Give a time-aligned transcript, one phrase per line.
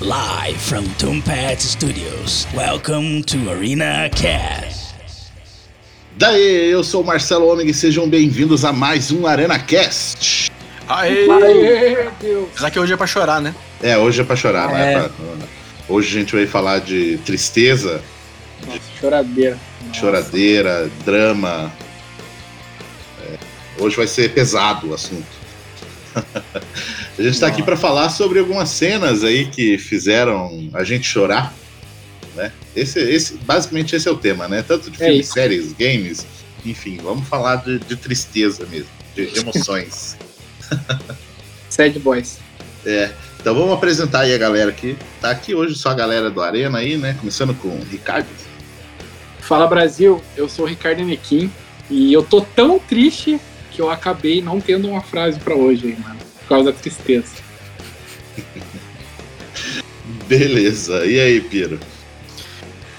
[0.00, 2.46] Live from Tombat Studios.
[2.54, 4.94] Welcome to Arena Cast.
[6.16, 10.50] Daí, eu sou o Marcelo Ômega e sejam bem-vindos a mais um Arena Cast.
[10.88, 11.28] Aê!
[11.30, 12.48] Aê, Deus.
[12.52, 13.54] Apesar que hoje é pra chorar, né?
[13.82, 15.00] É, hoje é pra chorar, é É.
[15.00, 15.10] pra...
[15.88, 18.02] Hoje a gente vai falar de tristeza,
[18.66, 19.58] Nossa, choradeira.
[19.92, 21.72] choradeira, drama.
[23.22, 23.36] É,
[23.82, 25.26] hoje vai ser pesado o assunto.
[27.18, 31.54] a gente tá aqui pra falar sobre algumas cenas aí que fizeram a gente chorar,
[32.34, 32.52] né?
[32.74, 34.62] Esse, esse, basicamente esse é o tema, né?
[34.62, 35.34] Tanto de É filmes, isso.
[35.34, 36.26] séries, games,
[36.64, 40.16] enfim, vamos falar de, de tristeza mesmo, de emoções.
[41.70, 42.38] Sad Boys.
[42.84, 46.40] É, então vamos apresentar aí a galera que tá aqui hoje, só a galera do
[46.42, 47.16] Arena aí, né?
[47.18, 48.26] Começando com o Ricardo.
[49.40, 51.50] Fala Brasil, eu sou o Ricardo Nequim
[51.88, 55.96] e eu tô tão triste que eu acabei não tendo uma frase pra hoje, aí,
[56.02, 56.25] mano.
[56.46, 57.34] Por causa da tristeza.
[60.28, 61.80] Beleza, e aí, Piro?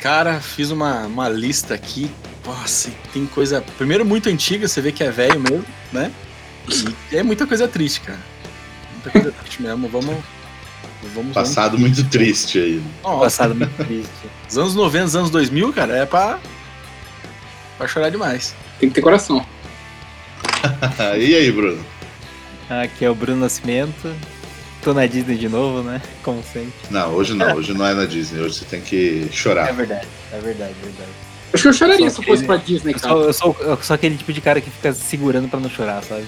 [0.02, 2.12] Cara, fiz uma, uma lista aqui.
[2.45, 3.64] Nossa, e tem coisa.
[3.78, 6.12] Primeiro, muito antiga, você vê que é velho mesmo, né?
[7.12, 8.20] E é muita coisa triste, cara.
[8.94, 9.88] Muita coisa triste mesmo.
[9.88, 10.17] Vamos.
[11.14, 11.34] Vamos.
[11.34, 12.84] Passado muito triste aí.
[13.04, 14.09] Nossa, Passado muito triste.
[14.50, 16.39] os anos 90, os anos 2000, cara, é pra.
[17.78, 18.56] pra chorar demais.
[18.80, 19.45] Tem que ter coração.
[21.17, 21.84] e aí, Bruno?
[22.70, 24.14] Aqui é o Bruno Nascimento.
[24.84, 26.02] Tô na Disney de novo, né?
[26.23, 26.72] Como sempre.
[26.90, 29.73] Não, hoje não, hoje não é na Disney, hoje você tem que É chorar.
[29.73, 31.10] verdade, é verdade, é verdade.
[31.54, 33.14] Acho que eu choraria se eu fosse que- pra Disney, Eu cara.
[33.14, 36.04] sou, eu, sou, eu sou aquele tipo de cara que fica segurando pra não chorar,
[36.04, 36.26] sabe?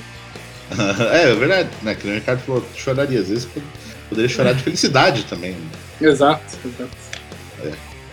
[1.11, 1.95] é, é verdade, né?
[1.95, 3.19] Que o Ricardo falou, choraria.
[3.19, 3.65] Às vezes pod-
[4.09, 5.51] poderia chorar de felicidade também.
[5.51, 5.67] né?
[6.09, 6.89] Exato, exato.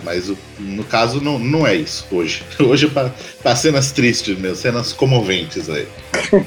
[0.05, 2.45] Mas o- no caso não, não é isso hoje.
[2.61, 3.11] Hoje é pra,
[3.43, 5.89] pra cenas tristes mesmo, cenas comoventes aí.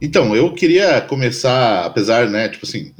[0.00, 2.92] Então, eu queria começar, apesar, né, tipo assim,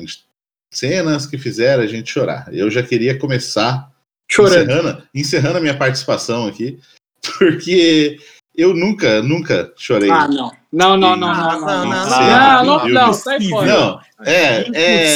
[0.73, 2.49] cenas que fizeram a gente chorar.
[2.53, 3.91] Eu já queria começar
[4.31, 4.71] Chorando.
[4.71, 6.79] encerrando, encerrando a minha participação aqui,
[7.39, 8.19] porque
[8.57, 10.11] eu nunca, nunca chorei.
[10.11, 10.51] Ah, não.
[10.73, 11.85] Não, não, não, não, Não, não.
[11.85, 12.65] não, Não, não.
[12.65, 13.67] não, não, sai fora.
[13.67, 14.65] Não, é,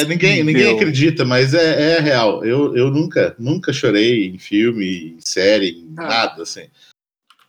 [0.01, 2.43] é ninguém, ninguém acredita, mas é, é real.
[2.45, 6.07] Eu, eu nunca, nunca chorei em filme, em série, em Ah.
[6.07, 6.67] nada, assim.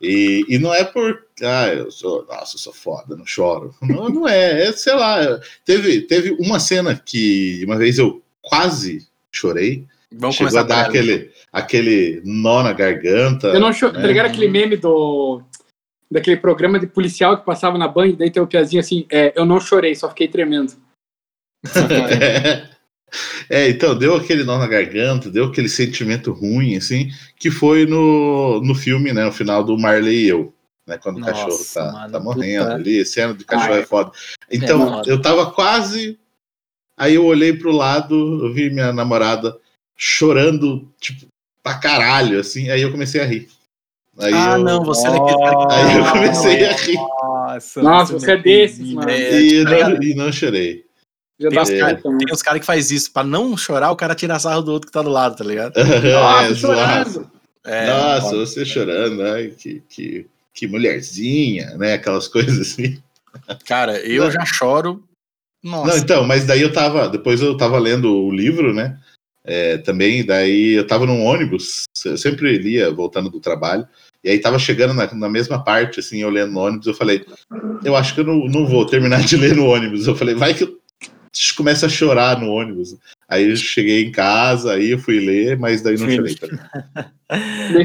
[0.02, 3.72] E, e não é por, ah, eu sou, nossa, eu sou foda, não choro.
[3.80, 5.40] Não, não é, é, sei lá.
[5.64, 10.88] Teve, teve uma cena que uma vez eu quase chorei, Vamos chegou começar a dar
[10.88, 13.48] aquele, aquele nó na garganta.
[13.48, 13.96] Eu não chorei.
[13.96, 14.02] né?
[14.02, 15.40] Tá ligado aquele meme do.
[16.10, 19.46] Daquele programa de policial que passava na Band, daí tem o piazinho assim, é, eu
[19.46, 20.74] não chorei, só fiquei tremendo.
[23.48, 28.60] É, então, deu aquele nó na garganta, deu aquele sentimento ruim, assim, que foi no,
[28.62, 30.52] no filme, né, no final do Marley e eu,
[30.86, 32.74] né, quando o Nossa, cachorro tá, mano, tá morrendo puta.
[32.74, 34.12] ali, cena de cachorro Ah, é foda.
[34.50, 35.10] Então, foda.
[35.10, 36.18] eu tava quase,
[36.96, 39.56] aí eu olhei pro lado, eu vi minha namorada
[39.96, 41.26] chorando, tipo,
[41.62, 43.48] pra caralho, assim, aí eu comecei a rir.
[44.18, 45.72] Aí Ah, eu, não, você é daquele cara que.
[45.72, 46.94] Aí eu comecei a rir.
[46.96, 49.08] Nossa, Nossa, você é desses, mano.
[49.10, 50.84] É, E tá não, e não chorei.
[51.42, 51.78] Já Tem dá os É.
[51.80, 51.96] cara-.
[51.96, 53.12] Tem uns caras que faz isso.
[53.12, 55.74] Pra não chorar, o cara tira sarro do outro que tá do lado, tá ligado?
[55.76, 57.30] Nossa, É, chorando.
[57.64, 58.46] É, Nossa, foda.
[58.46, 61.94] você chorando, ai, que, que, que mulherzinha, né?
[61.94, 62.98] Aquelas coisas assim.
[63.66, 64.30] Cara, eu Não.
[64.30, 65.02] já choro.
[65.62, 65.90] Nossa.
[65.92, 67.08] Não, então, mas daí eu tava.
[67.08, 68.98] Depois eu tava lendo o livro, né?
[69.44, 73.84] É, também, daí eu tava num ônibus, eu sempre lia voltando do trabalho,
[74.22, 77.24] e aí tava chegando na, na mesma parte, assim, eu lendo no ônibus, eu falei,
[77.84, 80.06] eu acho que eu não, não vou terminar de ler no ônibus.
[80.06, 80.78] Eu falei, vai que eu
[81.56, 82.96] começo a chorar no ônibus.
[83.28, 86.34] Aí eu cheguei em casa, aí eu fui ler, mas daí não chorei.
[86.34, 86.58] também.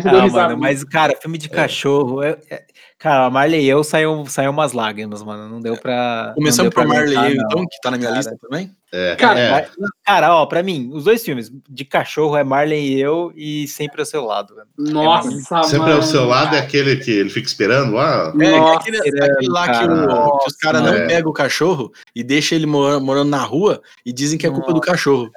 [0.06, 2.22] Ah, mano, mas, cara, filme de cachorro.
[2.22, 2.66] é- é-
[3.00, 5.48] Cara, Marley e eu saiu, saiu umas lágrimas, mano.
[5.48, 6.32] Não deu pra.
[6.34, 8.18] Começando por pra Marley e eu, então, que tá na minha Cara.
[8.20, 8.76] lista também.
[8.92, 9.70] É, Cara, é.
[10.04, 14.02] Cara, ó, pra mim, os dois filmes de cachorro é Marley e eu e sempre
[14.02, 14.68] ao seu lado, velho.
[14.78, 15.30] Nossa,
[15.66, 15.96] Sempre mano.
[15.98, 18.34] ao seu lado é aquele que ele fica esperando lá.
[18.40, 20.32] É, Nossa, aquele, aquele lá que, o- cara.
[20.40, 21.06] que os caras não É.
[21.06, 24.74] pegam o cachorro e deixam ele mora- morando na rua e dizem que é culpa
[24.74, 25.30] do cachorro.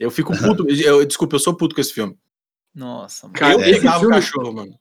[0.00, 0.66] Eu fico puto.
[0.68, 2.16] Eu, desculpa, eu sou puto com esse filme.
[2.74, 3.38] Nossa, mano.
[3.38, 3.70] Cara, eu é.
[3.70, 4.74] pegava o filme cachorro, mano.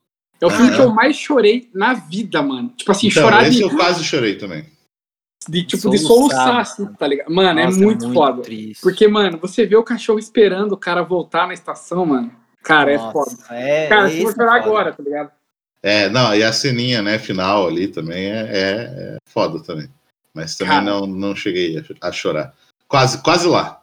[0.45, 0.83] É o filme que é?
[0.86, 2.69] eu mais chorei na vida, mano.
[2.75, 4.65] Tipo assim, Então, chorar esse de, eu quase chorei também.
[5.47, 7.31] de, tipo, de Soluçar, assim, tá ligado?
[7.33, 8.42] Mano, Nossa, é muito, foda.
[8.42, 8.81] triste.
[8.81, 12.31] Porque, mano, você vê o cachorro esperando o cara voltar na estação, mano.
[12.63, 13.56] Cara, é Nossa, foda.
[13.56, 14.65] É, Cara, eu é chorar foda.
[14.65, 15.31] agora, tá ligado?
[15.83, 19.88] É, não, e a ceninha, né, final ali também é, é- é foda também.
[20.33, 20.83] Mas também Cara.
[20.86, 22.53] não, não cheguei a, a chorar.
[22.88, 23.81] Quase, quase lá.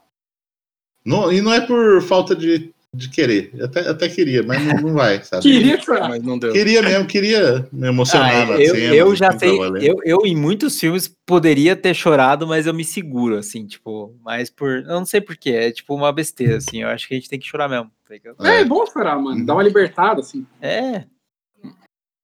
[1.04, 3.50] Não, e não é por falta de, de querer.
[3.54, 5.42] Eu Até, até queria, mas não, não vai, sabe?
[5.48, 6.08] Queria chorar.
[6.08, 6.52] Mas não deu.
[6.52, 8.94] Queria mesmo, queria me emocionar Ah, na eu, cena.
[8.94, 13.38] eu já sei, eu, eu em muitos filmes poderia ter chorado, mas eu me seguro,
[13.38, 17.08] assim, tipo, mas por, eu não sei porquê, é tipo uma besteira, assim, eu acho
[17.08, 17.90] que a gente tem que chorar mesmo,
[18.36, 18.50] tá?
[18.50, 19.44] É, é bom chorar, mano.
[19.46, 20.46] Dá uma libertada, assim.
[20.60, 21.06] É,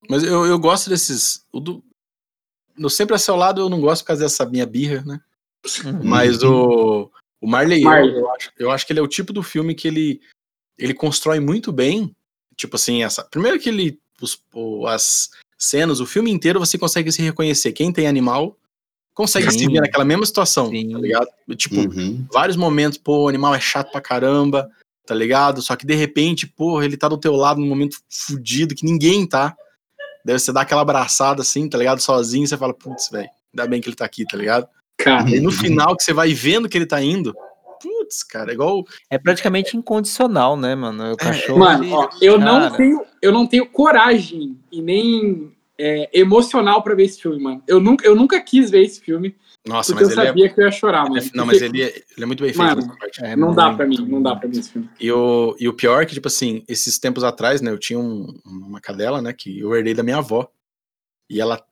[0.09, 1.47] Mas eu, eu gosto desses.
[1.53, 1.82] O do,
[2.76, 5.21] no Sempre a seu lado eu não gosto por causa dessa minha birra, né?
[5.85, 6.00] Uhum.
[6.05, 7.11] Mas o,
[7.41, 8.14] o Marley, eu- Marley.
[8.19, 10.21] Eu, acho, eu acho que ele é o tipo do filme que ele,
[10.79, 12.15] ele constrói muito bem.
[12.57, 13.25] Tipo assim, essa.
[13.25, 13.99] Primeiro que ele.
[14.21, 17.73] Os, o- as cenas, o filme inteiro você consegue se reconhecer.
[17.73, 18.57] Quem tem animal
[19.15, 19.59] consegue Sim.
[19.59, 20.93] se ver naquela mesma situação, Sim.
[20.93, 21.29] tá ligado?
[21.57, 22.27] Tipo, Uhum.
[22.33, 24.69] vários momentos, pô, o animal é chato pra caramba,
[25.07, 25.61] tá ligado?
[25.63, 29.27] Só que de repente, porra, ele tá do teu lado num momento fudido que ninguém
[29.27, 29.57] tá.
[30.25, 32.01] Daí você dá aquela abraçada assim, tá ligado?
[32.01, 34.69] Sozinho, você fala, putz, velho, ainda bem que ele tá aqui, tá ligado?
[34.97, 37.35] Cara, E no final que você vai vendo que ele tá indo,
[37.81, 38.85] putz, cara, é igual.
[39.11, 41.13] é praticamente incondicional, né, mano?
[41.13, 41.59] O cachorro.
[41.59, 46.95] mano, ele- ó, eu não tenho, eu não tenho coragem e nem é, emocional pra
[46.95, 47.63] ver esse filme, mano.
[47.67, 50.29] Eu nunca, eu nunca quis ver esse filme Nossa, porque mas eu ele é.
[50.31, 51.19] sabia que eu ia chorar, mano.
[51.19, 52.77] é- Não, mas ele é, ele é muito bem feito.
[52.77, 54.91] Mano, é não dá pra mim, não dá pra mim esse filme.
[54.99, 57.99] E o, e o pior é que, tipo assim, esses tempos atrás, né, eu tinha
[57.99, 60.51] um- uma cadela, né, que eu herdei da minha avó.
[61.31, 61.65] E ela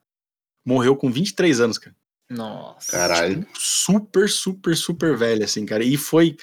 [0.65, 1.95] morreu com 23 anos, cara.
[2.29, 2.91] Nossa.
[2.91, 3.45] Caralho.
[3.53, 5.83] super, super, super velha, assim, cara.
[5.83, 6.35] E foi.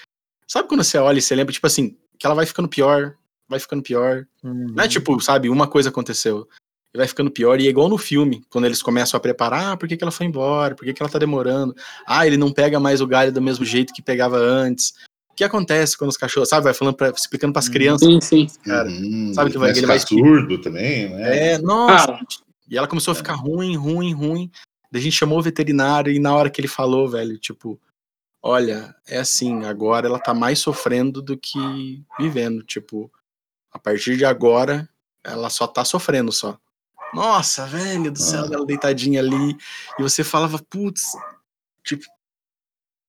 [0.46, 3.14] Sabe quando você olha e você lembra, tipo assim, que ela vai ficando pior,
[3.48, 4.26] vai ficando pior.
[4.42, 4.68] Uhum.
[4.74, 6.48] Não é tipo, sabe, uma coisa aconteceu.
[6.94, 7.60] E vai ficando pior.
[7.60, 10.12] E é igual no filme, quando eles começam a preparar, ah, por que, que ela
[10.12, 10.74] foi embora?
[10.74, 11.74] Por que, que ela tá demorando?
[12.06, 14.94] Ah, ele não pega mais o galho do mesmo jeito que pegava antes.
[15.30, 17.72] O que acontece quando os cachorros, sabe, vai falando pra, explicando pras Hum.
[17.72, 18.08] crianças.
[18.08, 18.46] Sim, sim.
[18.64, 19.34] Cara, Uhum.
[19.34, 21.54] sabe que vai- ele vai- ficar surdo também, né?
[21.54, 22.06] É, nossa.
[22.06, 22.20] Cara.
[22.70, 24.50] E ela começou a ficar ruim, ruim, ruim.
[24.94, 27.80] Daí a gente chamou o veterinário e na hora que ele falou, velho, tipo,
[28.40, 32.62] olha, é assim, agora ela tá mais sofrendo do que vivendo.
[32.62, 33.10] Tipo,
[33.72, 34.88] a partir de agora,
[35.24, 36.56] ela só tá sofrendo só.
[37.12, 38.50] Nossa, velho do céu, Ah.
[38.54, 39.56] ela deitadinha ali.
[39.98, 41.02] E você falava, putz,
[41.82, 42.04] tipo.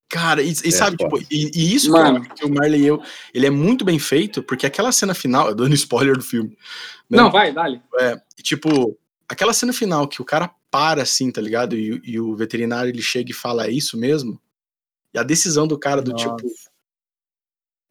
[0.10, 1.18] Cara, e, e sabe, foda.
[1.20, 2.22] tipo, e, e isso que Mano.
[2.36, 3.00] que o Marley e eu,
[3.32, 6.50] ele é muito bem feito, porque aquela cena final, eu dando spoiler do filme.
[7.08, 7.18] né?
[7.18, 7.80] Não, vai, dale.
[8.00, 11.76] É, tipo, aquela cena final que o cara para assim, tá ligado?
[11.76, 14.40] E, e o veterinário ele chega e fala, é isso mesmo?
[15.14, 16.36] E a decisão do cara do Nossa.
[16.36, 16.54] tipo,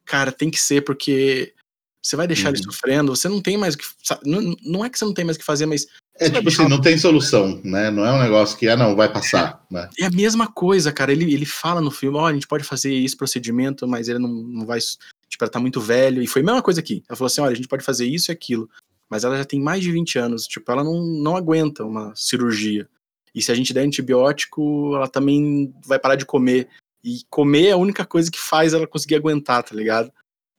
[0.05, 1.53] cara, tem que ser porque
[2.01, 2.71] você vai deixar ele Uhum.
[2.71, 3.85] sofrendo, você não tem mais o que.
[4.23, 5.87] Não, não é que você não tem mais o que fazer, mas
[6.19, 7.89] É tipo assim, não tem solução, né?
[7.89, 9.89] Não é um negócio que, ah, não, vai passar, né?
[9.99, 11.11] é a mesma coisa, cara.
[11.11, 14.29] Ele, ele fala no filme, ó, a gente pode fazer esse procedimento, mas ele não,
[14.29, 14.79] não vai.
[15.27, 16.21] Tipo, ela tá muito velho.
[16.21, 17.03] E foi a mesma coisa aqui.
[17.09, 18.69] Ela falou assim: olha, a gente pode fazer isso e aquilo.
[19.09, 20.47] Mas ela já tem mais de 20 anos.
[20.47, 22.89] Tipo, ela não, não aguenta uma cirurgia.
[23.33, 26.69] E se a gente der antibiótico, ela também vai parar de comer.
[27.03, 30.11] E comer é a única coisa que faz ela conseguir aguentar, tá ligado?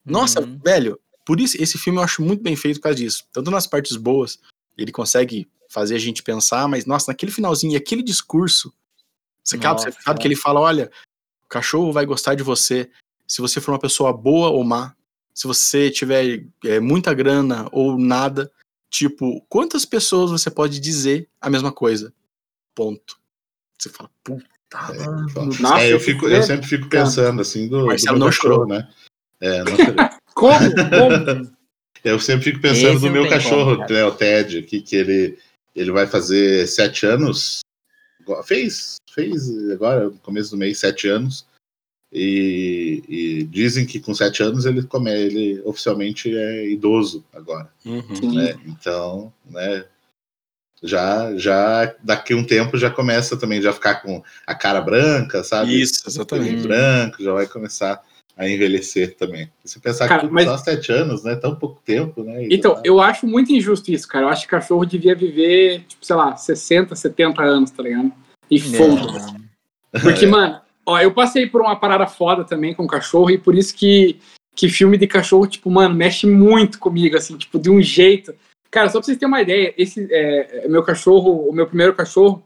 [0.04, 0.58] Nossa, Uhum.
[0.64, 3.24] velho, por isso esse filme eu acho muito bem feito por causa disso.
[3.32, 4.38] Tanto nas partes boas,
[4.78, 8.72] ele consegue fazer a gente pensar, mas nossa, naquele finalzinho e aquele discurso,
[9.42, 10.90] você, sabe, você sabe que ele fala, olha,
[11.44, 12.88] o cachorro vai gostar de você
[13.26, 14.94] se você for uma pessoa boa ou má,
[15.36, 18.50] se você tiver é, muita grana ou nada,
[18.88, 22.10] tipo, quantas pessoas você pode dizer a mesma coisa?
[22.74, 23.20] Ponto.
[23.78, 24.46] Você fala, puta,
[25.34, 25.54] mano.
[25.60, 28.32] Nossa, é, eu, fico, eu é- sempre fico pensando assim do, do Marcelo meu não
[28.32, 28.66] cachorro, chorou.
[28.66, 28.88] né?
[29.38, 29.76] É, não.
[30.34, 30.58] Como?
[30.90, 31.56] Como?
[32.04, 34.94] Eu sempre fico pensando Esse no não meu cachorro, como, né, o Ted, aqui, que
[34.94, 35.36] ele,
[35.74, 37.60] ele vai fazer sete anos.
[38.44, 41.44] Fez, fez agora, no começo do mês, sete anos.
[42.12, 47.68] E, e dizem que com sete anos ele, come, ele oficialmente é idoso agora.
[47.84, 48.32] Uhum.
[48.34, 48.54] né?
[48.66, 49.84] Então, né?
[50.82, 55.42] Já, já daqui a um tempo já começa também já ficar com a cara branca,
[55.42, 55.80] sabe?
[55.80, 56.62] Isso, exatamente.
[56.62, 58.02] branco, já vai começar.
[58.38, 59.50] a envelhecer também.
[59.64, 61.34] Se pensar Cara, que mas- só sete anos, né?
[61.36, 62.44] Tão pouco tempo, né?
[62.44, 64.26] E Então, tá- eu acho muito injusto isso, cara.
[64.26, 68.12] Eu acho que cachorro devia viver, tipo, sei lá, 60, 70 anos, tá ligado?
[68.50, 69.34] E foda-se.
[70.02, 73.74] Porque, mano, ó, eu passei por uma parada foda também com cachorro e por isso
[73.74, 74.18] que,
[74.54, 78.34] que filme de cachorro, tipo, mano, mexe muito comigo, assim, tipo, de um jeito.
[78.70, 82.42] Cara, só pra vocês terem uma ideia, esse é, meu cachorro, o meu primeiro cachorro,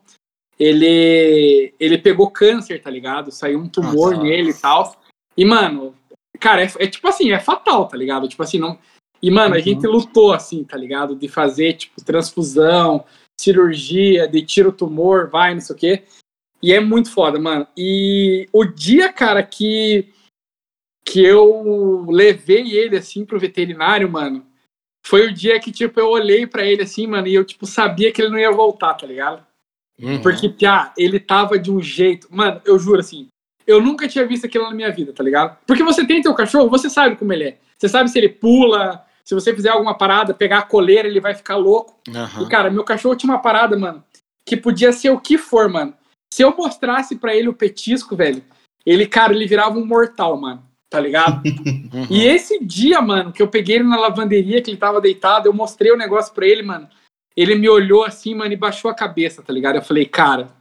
[0.59, 3.31] ele, ele pegou câncer, tá ligado?
[3.31, 4.23] Saiu um tumor Nossa.
[4.23, 4.95] nele e tal.
[5.37, 5.95] E, mano,
[6.39, 8.29] cara, é, é tipo assim, é fatal, tá ligado?
[8.29, 8.79] Tipo assim, não.
[9.23, 9.65] E, mano, a Uhum.
[9.65, 11.15] gente lutou, assim, tá ligado?
[11.17, 13.05] De fazer, tipo, transfusão,
[13.41, 16.03] cirurgia, de tira o tumor, vai, não sei o quê.
[16.63, 17.67] E é muito foda, mano.
[17.77, 20.09] E o dia, cara, que,
[21.05, 24.47] que eu levei ele, assim, pro veterinário, mano,
[25.07, 28.13] foi o dia que, tipo, eu olhei pra ele, assim, mano, e eu, tipo, sabia
[28.13, 29.45] que ele não ia voltar, tá ligado?
[29.99, 30.21] Uhum.
[30.23, 32.27] Porque, piá, ele tava de um jeito.
[32.31, 33.29] Mano, eu juro assim.
[33.67, 35.57] Eu nunca tinha visto aquilo na minha vida, tá ligado?
[35.67, 37.59] Porque você tem teu cachorro, você sabe como ele é.
[37.79, 41.35] Você sabe se ele pula, se você fizer alguma parada, pegar a coleira, ele vai
[41.35, 42.01] ficar louco.
[42.15, 42.43] Aham.
[42.43, 44.03] E, cara, meu cachorro tinha uma parada, mano,
[44.45, 45.95] que podia ser o que for, mano.
[46.33, 48.43] Se eu mostrasse pra ele o petisco, velho,
[48.87, 50.63] ele, cara, ele virava um mortal, mano.
[50.89, 51.43] Tá ligado?
[51.93, 52.07] Uhum.
[52.09, 55.53] E esse dia, mano, que eu peguei ele na lavanderia, que ele tava deitado, eu
[55.53, 56.89] mostrei o negócio pra ele, mano.
[57.37, 59.75] Ele me olhou assim, mano, e baixou a cabeça, tá ligado?
[59.75, 60.53] Eu falei, cara.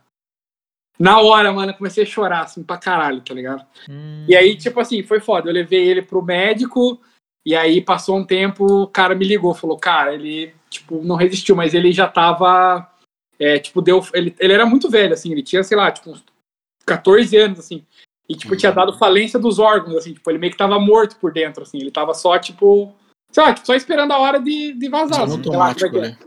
[0.97, 3.63] Na hora, mano, eu comecei a chorar, assim, pra caralho, tá ligado?
[3.88, 5.49] Hum, E aí, tipo assim, foi foda.
[5.49, 6.99] Eu levei ele pro médico,
[7.45, 11.55] e aí passou um tempo, o cara me ligou, falou, cara, ele, tipo, não resistiu,
[11.55, 12.89] mas ele já tava.
[13.39, 14.05] É, tipo, deu.
[14.13, 16.24] Ele, ele era muito velho, assim, ele tinha, sei lá, tipo, uns
[16.86, 17.86] 14 anos, assim.
[18.27, 21.31] E, tipo, tinha dado falência dos órgãos, assim, tipo, ele meio que tava morto por
[21.31, 21.79] dentro, assim.
[21.79, 22.93] Ele tava só, tipo.
[23.31, 25.24] Sei lá, tipo, só esperando a hora de, de vazar.
[25.24, 26.01] Assim, lá automático, é.
[26.01, 26.17] né?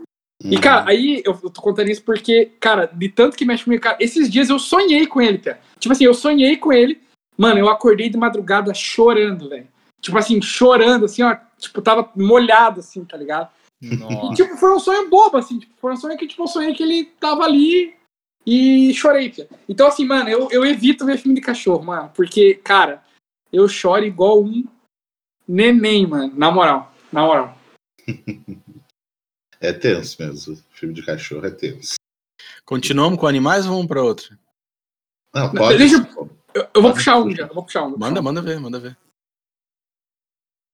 [0.43, 3.81] E, cara, aí eu eu tô contando isso porque, cara, de tanto que mexe comigo,
[3.81, 5.59] cara, esses dias eu sonhei com ele, cara.
[5.79, 7.01] Tipo assim, eu sonhei com ele,
[7.37, 9.67] mano, eu acordei de madrugada chorando, velho.
[10.01, 13.49] Tipo assim, chorando, assim, ó, tipo, tava molhado, assim, tá ligado?
[13.83, 16.73] E, tipo, foi um sonho bobo, assim, tipo, foi um sonho que, tipo, eu sonhei
[16.73, 17.93] que ele tava ali
[18.45, 19.33] e chorei.
[19.67, 23.03] Então, assim, mano, eu, eu evito ver filme de cachorro, mano, porque, cara,
[23.51, 24.63] eu choro igual um
[25.47, 27.57] neném, mano, na moral, na moral.
[29.59, 30.61] É tenso mesmo.
[30.71, 31.95] Filme de cachorro é tenso.
[32.65, 34.37] Continuamos com animais ou vamos pra outra?
[35.33, 35.77] Não, pode.
[35.77, 35.95] deixa
[36.53, 37.91] Eu, eu vou Pode puxar um já, eu vou puxar um.
[37.91, 38.23] vou puxar Manda, um.
[38.23, 38.97] manda ver, manda ver.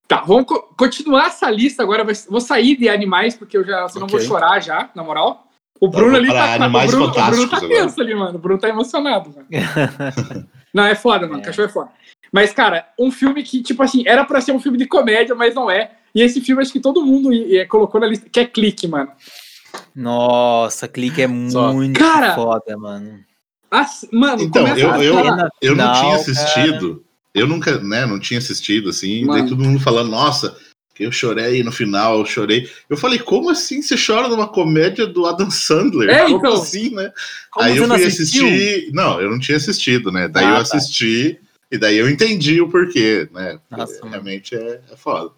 [0.09, 2.03] Tá, vamos co- continuar essa lista agora.
[2.27, 4.17] Vou sair de animais, porque eu já senão Ok.
[4.17, 5.45] vou chorar já, na moral.
[5.79, 7.81] O Tá, Bruno ali tá, animais o Bruno, o Bruno fantásticos tá agora.
[7.83, 8.35] tenso ali, mano.
[8.35, 9.47] O Bruno tá emocionado, mano.
[10.73, 11.39] Não, é foda, mano.
[11.41, 11.45] É.
[11.45, 11.89] Cachorro é foda.
[12.31, 15.53] Mas, cara, um filme que, tipo assim, era pra ser um filme de comédia, mas
[15.55, 15.91] não é.
[16.13, 17.29] E esse filme acho que todo mundo
[17.69, 19.11] colocou na lista, que é Clique, mano.
[19.95, 21.53] Nossa, clique é muito
[21.99, 23.19] Cara, foda, mano.
[23.69, 25.13] As- mano, Então, começa eu, a eu,
[25.61, 27.03] eu não tinha assistido.
[27.33, 29.25] Eu nunca, né, não tinha assistido, assim.
[29.25, 29.39] Mano.
[29.39, 30.57] Daí todo mundo falando, nossa,
[30.95, 32.69] que eu chorei no final, eu chorei.
[32.89, 36.09] Eu falei, como assim você chora numa comédia do Adam Sandler?
[36.09, 36.53] É, como então.
[36.53, 37.11] assim, né?
[37.51, 38.47] Como aí eu não fui assistiu?
[38.47, 38.91] assistir.
[38.93, 40.27] Não, eu não tinha assistido, né?
[40.27, 40.61] Daí Ah, eu tá.
[40.77, 41.39] assisti
[41.71, 43.59] e daí eu entendi o porquê, né?
[43.69, 45.31] Porque Nossa, realmente é, é foda.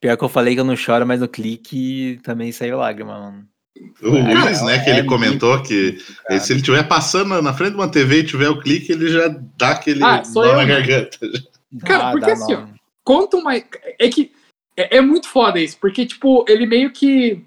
[0.00, 3.48] Pior que eu falei que eu não choro, mas no clique também saiu lágrima, mano.
[4.02, 5.92] O Cara, Luiz, né, que é ele comentou que
[6.26, 6.40] cara.
[6.40, 9.28] se ele estiver passando na frente de uma TV e tiver o clique, ele já
[9.56, 10.68] dá aquele Ah, nó eu, na mano.
[10.68, 11.18] garganta.
[11.84, 12.66] Cara, Ah, porque assim, ó,
[13.04, 13.54] conta uma.
[13.56, 14.32] É que
[14.76, 17.42] é, é muito foda isso, porque, tipo, ele meio que.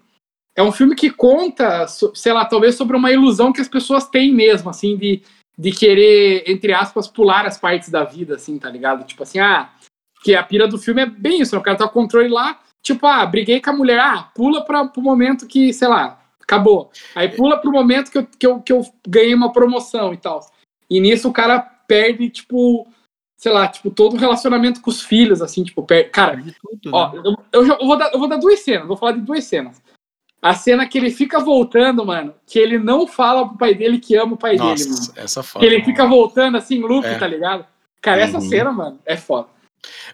[0.55, 4.33] É um filme que conta, sei lá, talvez sobre uma ilusão que as pessoas têm
[4.33, 5.21] mesmo, assim, de,
[5.57, 9.05] de querer, entre aspas, pular as partes da vida, assim, tá ligado?
[9.05, 9.69] Tipo assim, ah,
[10.21, 11.61] que a pira do filme é bem isso, né?
[11.61, 14.63] o cara tá com o controle lá, tipo, ah, briguei com a mulher, ah, pula
[14.63, 16.91] pra, pro momento que, sei lá, acabou.
[17.15, 20.39] Aí pula pro momento que eu, que eu, que eu ganhei uma promoção e tal.
[20.89, 22.87] E nisso o cara perde, tipo,
[23.37, 26.09] sei lá, tipo, todo o relacionamento com os filhos, assim, tipo, per...
[26.11, 27.21] cara, De tudo, Ó, né?
[27.23, 29.81] eu, eu eu vou dar, eu vou dar duas cenas, vou falar de duas cenas.
[30.41, 34.15] A cena que ele fica voltando, mano, que ele não fala pro pai dele que
[34.15, 34.89] ama o pai dele, mano.
[34.89, 35.65] Nossa, essa Que foda.
[35.65, 37.17] ele fica voltando assim, loop, É.
[37.17, 37.65] tá ligado?
[38.01, 38.41] Cara, essa Uhum.
[38.49, 39.49] cena, mano, é foda.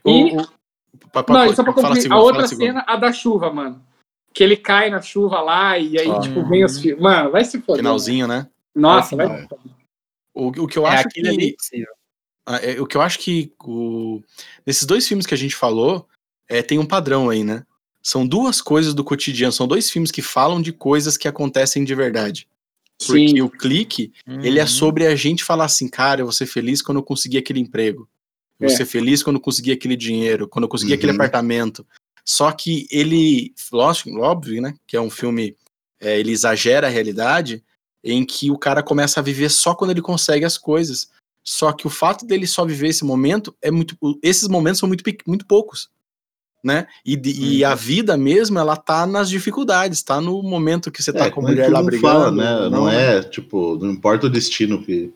[0.04, 0.48] O- E, o-
[1.30, 3.82] não, e só pra concluir, segundo, a outra cena, a da chuva, mano.
[4.34, 6.20] Que ele cai na chuva lá e aí, Só.
[6.20, 7.00] tipo, vem os filhos.
[7.00, 7.78] Mano, vai se foder.
[7.84, 8.48] Finalzinho, né?
[8.76, 9.28] Nossa, o vai.
[9.28, 9.60] final.
[10.34, 11.26] O, o que eu É acho que.
[11.26, 11.56] ali.
[12.46, 14.22] Ah, é, o que eu acho que o,
[14.66, 16.08] nesses dois filmes que a gente falou,
[16.50, 17.64] é, tem um padrão aí, né?
[18.04, 21.96] São duas coisas do cotidiano, são dois filmes que falam de coisas que acontecem de
[21.96, 22.48] verdade.
[23.00, 23.42] Porque Sim.
[23.42, 24.68] o clique, ele é Uhum.
[24.68, 28.08] sobre a gente falar assim, cara, eu vou ser feliz quando eu conseguir aquele emprego.
[28.60, 28.70] Eu É.
[28.70, 31.18] ser feliz quando eu conseguir aquele dinheiro, quando eu conseguir aquele Uhum.
[31.18, 31.86] apartamento.
[32.24, 34.74] Só que ele, lógico, óbvio, né?
[34.88, 35.56] Que é um filme,
[36.00, 37.64] é, ele exagera a realidade,
[38.04, 41.10] em que o cara começa a viver só quando ele consegue as coisas.
[41.44, 43.96] Só que o fato dele só viver esse momento é muito.
[44.24, 45.90] Esses momentos são muito, muito poucos.
[46.64, 46.88] Né?
[47.06, 47.70] E, de- e Uhum.
[47.72, 51.42] a vida mesmo, ela tá nas dificuldades, tá no momento que você tá É, com
[51.42, 52.08] a como mulher lá brigando.
[52.08, 52.70] fala, né?
[52.70, 55.14] Não, é, tipo, não importa o destino que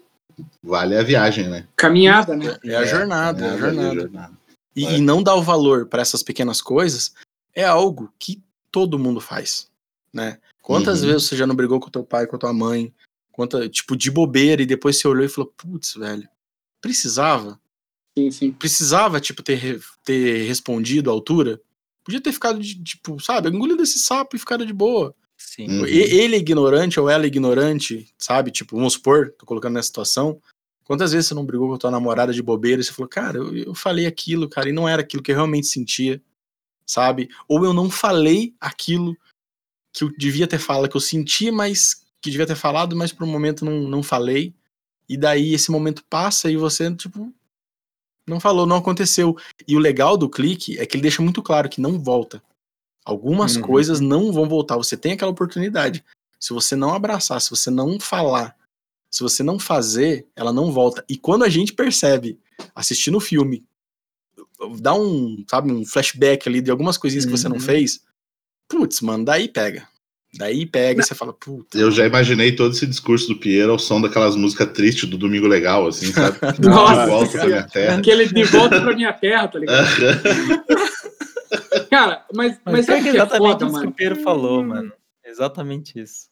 [0.63, 1.67] vale a viagem, né?
[1.75, 2.57] Caminhada, né?
[2.63, 4.31] É a jornada, é a jornada.
[4.75, 4.97] E, É.
[4.97, 7.13] e não dar o valor para essas pequenas coisas
[7.53, 8.41] é algo que
[8.71, 9.67] todo mundo faz,
[10.13, 10.39] né?
[10.61, 11.07] Quantas Uhum.
[11.07, 12.93] vezes você já não brigou com teu pai, com a tua mãe,
[13.31, 16.27] quanta, tipo, de bobeira, e depois você olhou e falou, putz, velho,
[16.81, 17.59] precisava?
[18.17, 18.51] Sim, sim.
[18.51, 21.59] Precisava, tipo, ter, ter respondido à altura?
[22.03, 25.13] Podia ter ficado, de, tipo, sabe, engolido esse sapo e ficado de boa.
[25.59, 25.67] Sim.
[25.67, 25.85] Uhum.
[25.85, 28.49] Ele é ignorante ou ela é ignorante, sabe?
[28.49, 30.41] Tipo, vamos supor, tô colocando nessa situação.
[30.85, 33.37] Quantas vezes você não brigou com a tua namorada de bobeira e você falou, cara,
[33.37, 36.21] eu, eu falei aquilo, cara, e não era aquilo que eu realmente sentia,
[36.85, 37.29] sabe?
[37.45, 39.17] Ou eu não falei aquilo
[39.91, 43.25] que eu devia ter falado, que eu sentia, mas que devia ter falado, mas por
[43.25, 44.55] um momento não, não falei.
[45.09, 47.33] E daí esse momento passa e você, tipo,
[48.25, 49.35] não falou, não aconteceu.
[49.67, 52.41] E o legal do clique é que ele deixa muito claro que não volta.
[53.09, 53.63] Algumas Uhum.
[53.63, 54.77] coisas não vão voltar.
[54.77, 56.03] Você tem aquela oportunidade.
[56.39, 58.55] Se você não abraçar, se você não falar,
[59.11, 61.03] se você não fazer, ela não volta.
[61.09, 62.39] E quando a gente percebe,
[62.75, 63.65] assistindo o filme,
[64.79, 67.61] dá um, sabe, um flashback ali de algumas coisinhas que você não Uhum.
[67.61, 68.01] fez,
[68.69, 69.87] putz, mano, daí pega.
[70.37, 71.75] Daí pega e você fala, puta.
[71.75, 75.47] Eu já imaginei todo esse discurso do Piero ao som daquelas músicas tristes do Domingo
[75.47, 76.37] Legal, assim, sabe?
[76.61, 77.97] Nossa de volta pra minha terra.
[77.97, 79.87] Aquele de volta pra minha terra, tá ligado?
[81.89, 83.89] Cara, mas, mas Mas é que é exatamente foda, isso que mano?
[83.89, 84.93] o Pedro falou, mano.
[85.25, 86.27] Exatamente isso.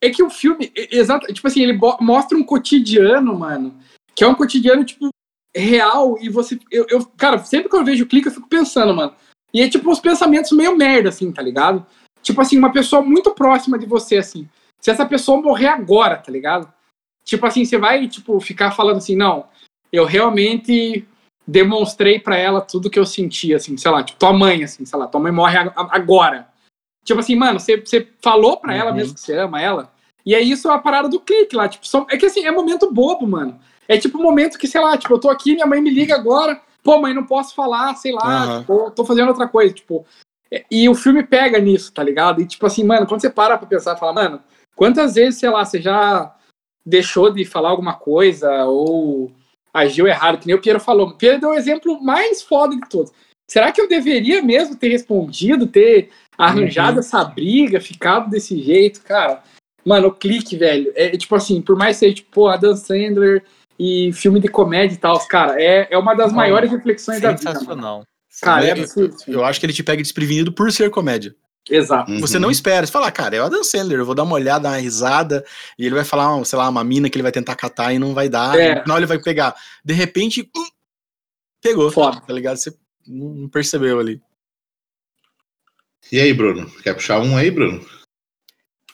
[0.00, 3.76] É que o filme, exato, tipo assim, ele mostra um cotidiano, mano,
[4.14, 5.08] que é um cotidiano, tipo,
[5.56, 8.94] real, e você, eu, eu- cara, sempre que eu vejo o clique, eu fico pensando,
[8.94, 9.14] mano,
[9.52, 11.84] e é tipo uns pensamentos meio merda, assim, tá ligado?
[12.22, 14.48] Tipo assim, uma pessoa muito próxima de você, assim,
[14.80, 16.72] se essa pessoa morrer agora, tá ligado?
[17.24, 19.48] Tipo assim, você vai, tipo, ficar falando assim, não,
[19.92, 21.06] eu realmente
[21.48, 24.98] demonstrei pra ela tudo que eu sentia, assim, sei lá, tipo, tua mãe, assim, sei
[24.98, 26.46] lá, tua mãe morre agora.
[27.02, 28.96] Tipo assim, mano, você, você falou pra ela Uhum.
[28.96, 29.90] mesmo que você ama ela,
[30.26, 33.26] e é isso a parada do clique lá, tipo, é que assim, é momento bobo,
[33.26, 33.58] mano.
[33.88, 36.14] É tipo um momento que, sei lá, tipo, eu tô aqui, minha mãe me liga
[36.14, 38.60] agora, pô, mãe, não posso falar, sei lá, Aham.
[38.60, 40.04] tipo, tô fazendo outra coisa, tipo.
[40.50, 42.42] é- E o filme pega nisso, tá ligado?
[42.42, 44.42] E tipo assim, mano, quando você para pra pensar, fala, mano,
[44.76, 46.34] quantas vezes, sei lá, você já
[46.84, 49.32] deixou de falar alguma coisa ou
[49.72, 51.08] agiu errado, que nem o Piero falou.
[51.08, 53.12] O Piero deu o exemplo mais foda de todos.
[53.50, 57.00] Será que eu deveria mesmo ter respondido, ter arranjado Uhum.
[57.00, 59.42] essa briga, ficado desse jeito, cara?
[59.84, 63.42] Mano, o clique, velho, é tipo assim, por mais que seja, tipo, pô, Adam Sandler
[63.78, 67.52] e filme de comédia e tal, cara, é, é uma das maiores reflexões da vida.
[67.52, 68.02] Sensacional.
[68.42, 69.16] Cara, é absurdo.
[69.26, 71.34] Eu acho que ele te pega desprevenido por ser comédia.
[71.70, 72.10] Exato.
[72.10, 72.20] Uhum.
[72.20, 72.86] Você não espera.
[72.86, 75.44] Você fala, "Ah, cara, é o Adam Sandler, eu vou dar uma olhada, uma risada,
[75.78, 78.14] e ele vai falar, sei lá, uma mina que ele vai tentar catar e não
[78.14, 78.58] vai dar.
[78.58, 78.72] É.
[78.72, 79.54] e No final ele vai pegar.
[79.84, 80.66] De repente, hum,
[81.62, 81.90] pegou.
[81.90, 82.20] Foda.
[82.20, 82.56] Tá ligado?
[82.56, 82.74] Você
[83.06, 84.20] não percebeu ali.
[86.10, 86.70] E aí, Bruno?
[86.82, 87.84] Quer puxar um aí, Bruno?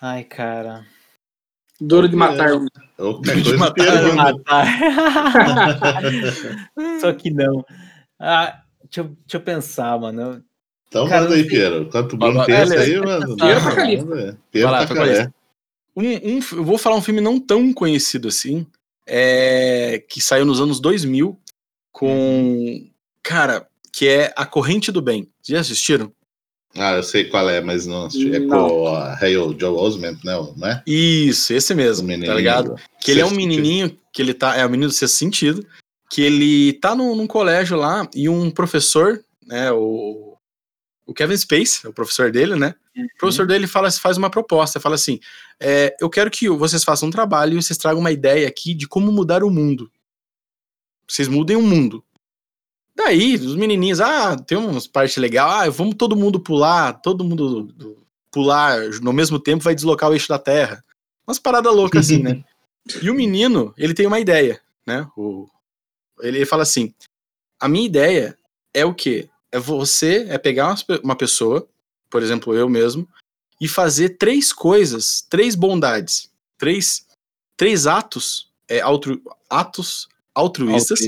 [0.01, 0.85] Ai, cara.
[1.81, 2.67] Duro de matar um.
[2.99, 4.43] Ou qualquer De matar, manda.
[7.01, 7.65] Só que não.
[8.19, 10.43] Ah, deixa, eu, deixa eu pensar, mano.
[10.95, 11.45] Então Cara, manda aí.
[11.45, 11.89] Piero.
[11.91, 12.85] Quanto Bruno pensa beleza.
[12.85, 13.37] aí, mano.
[13.37, 13.75] Piero pra.
[13.75, 14.39] Manda.
[14.53, 15.33] Piero Vai lá, pra pra Calé.
[15.97, 18.65] Um, um eu vou falar um filme não tão conhecido assim,
[19.05, 21.37] é, que saiu nos anos 2000,
[21.91, 22.87] com.
[23.25, 25.29] Cara, que é A Corrente do Bem.
[25.43, 26.13] Já assistiram?
[26.77, 28.33] Ah, eu sei qual é, mas não assisti.
[28.35, 28.69] É Não.
[28.69, 30.83] com o Hale Joe Osment, não, não é?
[30.87, 32.75] Isso, esse mesmo, tá ligado?
[32.75, 34.57] do Que ele é um menininho, que ele tá.
[34.57, 35.65] É o menino do sexto sentido,
[36.11, 40.34] que ele tá num, num colégio lá e um professor, né, o,
[41.07, 42.75] o Kevin Space, é o professor dele, né?
[43.15, 45.19] O professor dele fala, faz uma proposta, fala assim:
[45.61, 48.87] é, eu quero que vocês façam um trabalho e vocês tragam uma ideia aqui de
[48.89, 49.91] como mudar o mundo.
[51.09, 52.03] Vocês mudem o mundo.
[52.97, 57.65] Daí, os menininhos, ah, tem umas partes legais, ah, vamos todo mundo pular, todo mundo
[57.65, 60.83] do- pular no mesmo tempo vai deslocar o eixo da Terra.
[61.27, 62.45] Umas paradas loucas assim, né?
[63.03, 65.09] E o menino, ele tem uma ideia, né?
[65.17, 65.49] O,
[66.21, 66.95] ele fala assim:
[67.59, 68.39] a minha ideia
[68.75, 69.29] é o quê?
[69.55, 71.65] É você, é pegar uma pessoa,
[72.11, 73.09] por exemplo, eu mesmo,
[73.61, 77.07] e fazer três coisas, três bondades, três,
[77.57, 80.99] três atos, é, altru, atos altruístas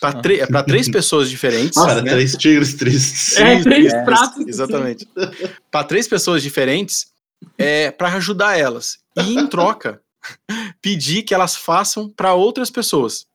[0.00, 1.74] para três pessoas diferentes.
[1.80, 2.10] Para né?
[2.10, 3.36] três tigres tristes.
[3.36, 4.48] É, três é, pratos.
[4.48, 5.08] Exatamente.
[5.70, 7.06] para três pessoas diferentes,
[7.56, 8.98] é, para ajudar elas.
[9.16, 10.02] E em troca,
[10.82, 13.28] pedir que elas façam para outras pessoas.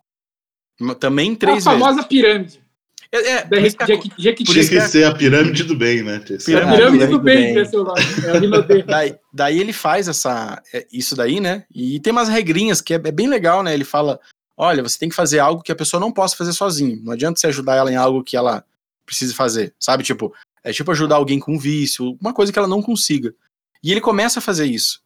[0.99, 2.66] Também A três famosa pirâmide.
[3.12, 3.58] É, é, Da
[4.67, 6.15] que isso ser a pirâmide do bem, né?
[6.15, 7.54] É Pirâmide a pirâmide Pirâmide do do bem, bem.
[7.54, 8.80] que é.
[8.80, 8.84] É.
[8.88, 11.63] Daí, daí ele faz essa, é, isso daí, né?
[11.74, 13.74] E tem umas regrinhas que é, é bem legal, né?
[13.74, 14.20] Ele fala
[14.58, 17.00] olha, você tem que fazer algo que a pessoa não possa fazer sozinho.
[17.04, 18.65] Não adianta você ajudar ela em algo que ela
[19.06, 20.04] precise fazer, sabe?
[20.04, 23.34] Tipo, é tipo ajudar alguém com um vício, uma coisa que ela não consiga.
[23.84, 25.02] E ele começa a fazer isso.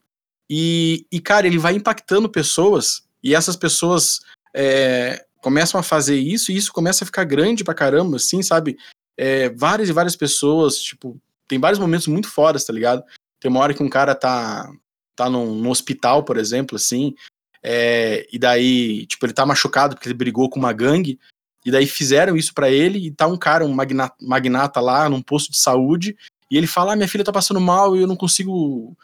[0.48, 4.20] E, e cara, ele vai impactando pessoas, e essas pessoas
[4.54, 8.78] é, começam a fazer isso, e isso começa a ficar grande pra caramba, assim, sabe?
[9.16, 13.02] É, várias e várias pessoas, tipo, tem vários momentos muito fodas, tá ligado?
[13.38, 14.70] Tem uma hora que um cara tá,
[15.14, 17.14] tá num, num hospital, por exemplo, assim,
[17.62, 21.18] é, e daí, tipo, ele tá machucado porque ele brigou com uma gangue,
[21.64, 25.20] e daí fizeram isso para ele, e tá um cara, um magnata, magnata, lá num
[25.20, 26.16] posto de saúde,
[26.52, 28.94] e ele fala: ah, minha filha tá passando mal e eu não consigo.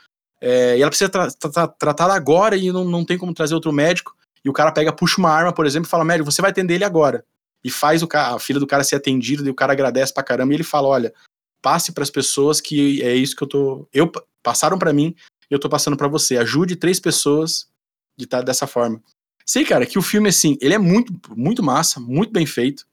[0.40, 3.72] É, e ela precisa tra tra tratar agora e não, não tem como trazer outro
[3.72, 4.14] médico.
[4.48, 6.76] E o cara pega, puxa uma arma, por exemplo, e fala: médico, você vai atender
[6.76, 7.22] ele agora.
[7.62, 10.22] E faz o cara, a filha do cara ser atendida, e o cara agradece pra
[10.22, 11.12] caramba, e ele fala: olha,
[11.60, 13.88] passe para as pessoas que é isso que eu tô.
[13.92, 14.10] Eu
[14.42, 15.14] passaram para mim
[15.50, 16.36] eu tô passando para você.
[16.36, 17.68] Ajude três pessoas
[18.16, 19.02] de estar tá dessa forma.
[19.44, 22.86] Sei, cara, que o filme, assim, ele é muito, muito massa, muito bem feito.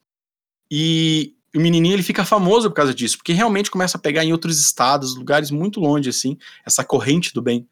[0.71, 4.31] E o menininho, ele fica famoso por causa disso, porque realmente começa a pegar em
[4.31, 7.67] outros estados, lugares muito longe, assim, essa corrente do bem.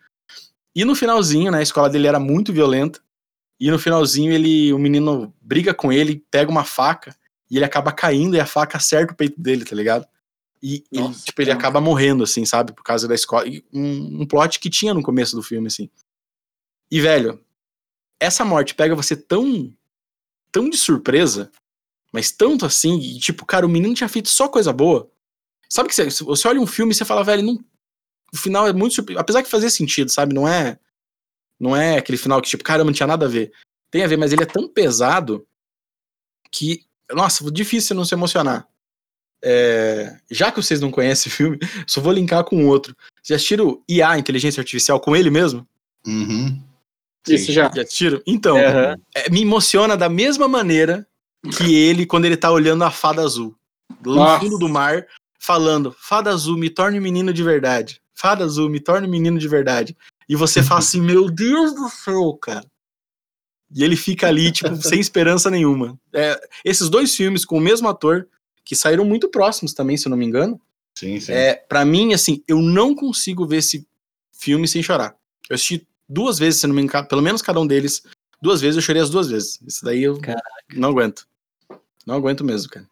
[0.76, 3.00] E no finalzinho, né, a escola dele era muito violenta,
[3.60, 7.16] e no finalzinho ele, o menino briga com ele, pega uma faca,
[7.50, 10.08] e ele acaba caindo e a faca acerta o peito dele, tá ligado?
[10.62, 13.46] E Nossa, ele, tipo, ele acaba morrendo, assim, sabe, por causa da escola.
[13.72, 15.90] Um, um plot que tinha no começo do filme, assim.
[16.90, 17.44] E, velho,
[18.20, 19.74] essa morte pega você tão
[20.52, 21.52] tão de surpresa,
[22.14, 25.12] mas tanto assim, e tipo, cara, o menino tinha feito só coisa boa.
[25.68, 27.56] Sabe que você, você olha um filme e você fala, velho, não,
[28.32, 29.18] o final é muito surpre...
[29.18, 30.34] apesar que fazia sentido, sabe?
[30.34, 30.78] Não é
[31.60, 33.52] não é aquele final que tipo, caramba, não tinha nada a ver.
[33.92, 35.46] Tem a ver, mas ele é tão pesado
[36.52, 38.68] que, nossa, difícil não se emocionar.
[39.46, 42.96] É, já que vocês não conhecem o filme, só vou linkar com outro.
[43.16, 45.68] Vocês já assistiram IA, Inteligência Artificial, com ele mesmo?
[46.06, 46.62] Uhum.
[47.28, 47.72] Isso já.
[47.74, 48.22] Já tiro?
[48.26, 48.96] Então, uhum.
[49.16, 51.08] é, me emociona da mesma maneira
[51.58, 53.56] que ele quando ele tá olhando a fada azul.
[54.06, 55.06] Lá no fundo do mar,
[55.40, 58.02] falando: Fada azul, me torne menino de verdade.
[58.14, 59.96] Fada azul, me torne menino de verdade.
[60.28, 62.66] E você fala assim: Meu Deus do céu, cara.
[63.76, 66.00] E ele fica ali, tipo, sem esperança nenhuma.
[66.14, 68.28] É, esses dois filmes com o mesmo ator,
[68.64, 70.60] que saíram muito próximos também, se eu não me engano.
[70.96, 71.32] Sim, sim.
[71.32, 73.88] É, pra mim, assim, eu não consigo ver esse
[74.32, 75.16] filme sem chorar.
[75.50, 78.04] Eu assisti duas vezes, se não me engano, pelo menos cada um deles,
[78.42, 79.60] duas vezes, eu chorei as duas vezes.
[79.66, 80.44] Isso daí eu Caraca.
[80.76, 81.28] não aguento.
[82.06, 82.88] Não aguento mesmo, cara.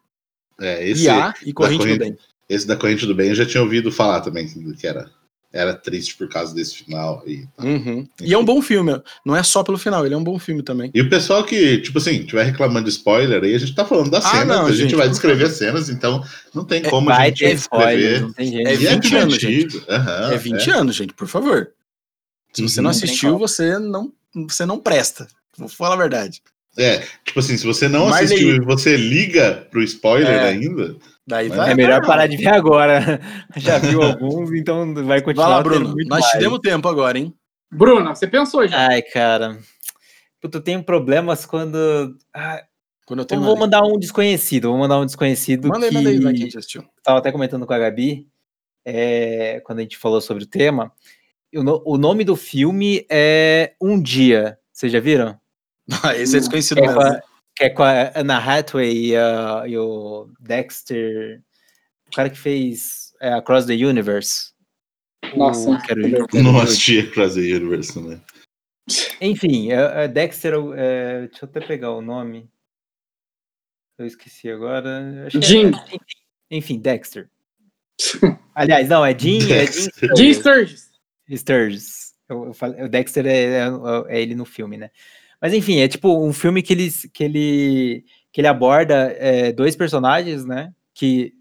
[0.60, 2.18] É, esse IA e Corrente, corrente, do Bem.
[2.48, 5.10] Esse da Corrente do Bem eu já tinha ouvido falar também, que era,
[5.52, 7.22] era triste por causa desse final.
[7.26, 8.08] E, uhum.
[8.20, 10.62] e é um bom filme, não é só pelo final, ele é um bom filme
[10.62, 10.90] também.
[10.94, 14.10] E o pessoal que, tipo assim, tiver reclamando de spoiler aí, a gente tá falando
[14.10, 16.88] das ah, cenas, não, a gente, gente vai descrever as cenas, então não tem é,
[16.88, 18.26] como é, a gente descrever.
[18.36, 19.76] Spoiler, é 20 é anos, gente.
[19.76, 20.72] Uhum, é 20 é.
[20.72, 21.70] anos, gente, por favor.
[22.52, 25.26] Se você não, não assistiu, você não, você não presta.
[25.56, 26.42] Vou falar a verdade.
[26.76, 28.24] É, tipo assim, se você não Marley...
[28.24, 30.48] assistiu e você liga pro spoiler é.
[30.48, 30.96] ainda.
[31.26, 33.20] Daí vai, é melhor parar de ver agora.
[33.56, 35.46] Já viu alguns, então vai continuar.
[35.46, 35.94] Vai lá, Bruno.
[36.06, 36.26] Nós mais.
[36.32, 37.34] te demos tempo agora, hein?
[37.70, 38.88] Bruna, você pensou já?
[38.88, 39.58] Ai, cara.
[40.40, 42.16] Puta, eu tenho problemas quando.
[42.34, 42.62] Ah,
[43.06, 43.40] quando eu tenho.
[43.40, 44.68] vou mandar um desconhecido.
[44.68, 45.68] Vou mandar um desconhecido.
[45.68, 45.96] Manda aí, que...
[45.96, 46.84] manda aí, vai, quem assistiu.
[47.02, 48.26] Tava até comentando com a Gabi,
[48.84, 50.92] é, quando a gente falou sobre o tema.
[51.54, 54.58] O, o nome do filme é Um Dia.
[54.72, 55.38] Vocês já viram?
[56.16, 57.22] Esse é desconhecido que é mesmo.
[57.60, 61.42] É que é com a Anna Hathaway e, a, e, o Dexter.
[62.06, 64.52] O cara que fez é, Across the Universe.
[65.36, 68.20] Nossa, o, quero, quero não assisti Across the Universe, né?
[69.20, 70.54] Enfim, é, é Dexter.
[70.76, 72.50] É, deixa eu até pegar o nome.
[73.98, 75.28] Eu esqueci agora.
[75.30, 75.70] Jim.
[76.50, 77.28] É, enfim, Dexter.
[78.54, 79.40] Aliás, não, é Jim.
[79.52, 79.66] É
[80.16, 80.90] Jim Sturgis.
[81.30, 82.14] Sturgis.
[82.28, 83.68] Eu, eu falei, o Dexter é, é,
[84.08, 84.90] é, ele no filme, né?
[85.42, 89.74] Mas enfim, é tipo um filme que ele, que ele, que ele aborda é, dois
[89.74, 90.72] personagens, né?
[90.94, 91.32] Que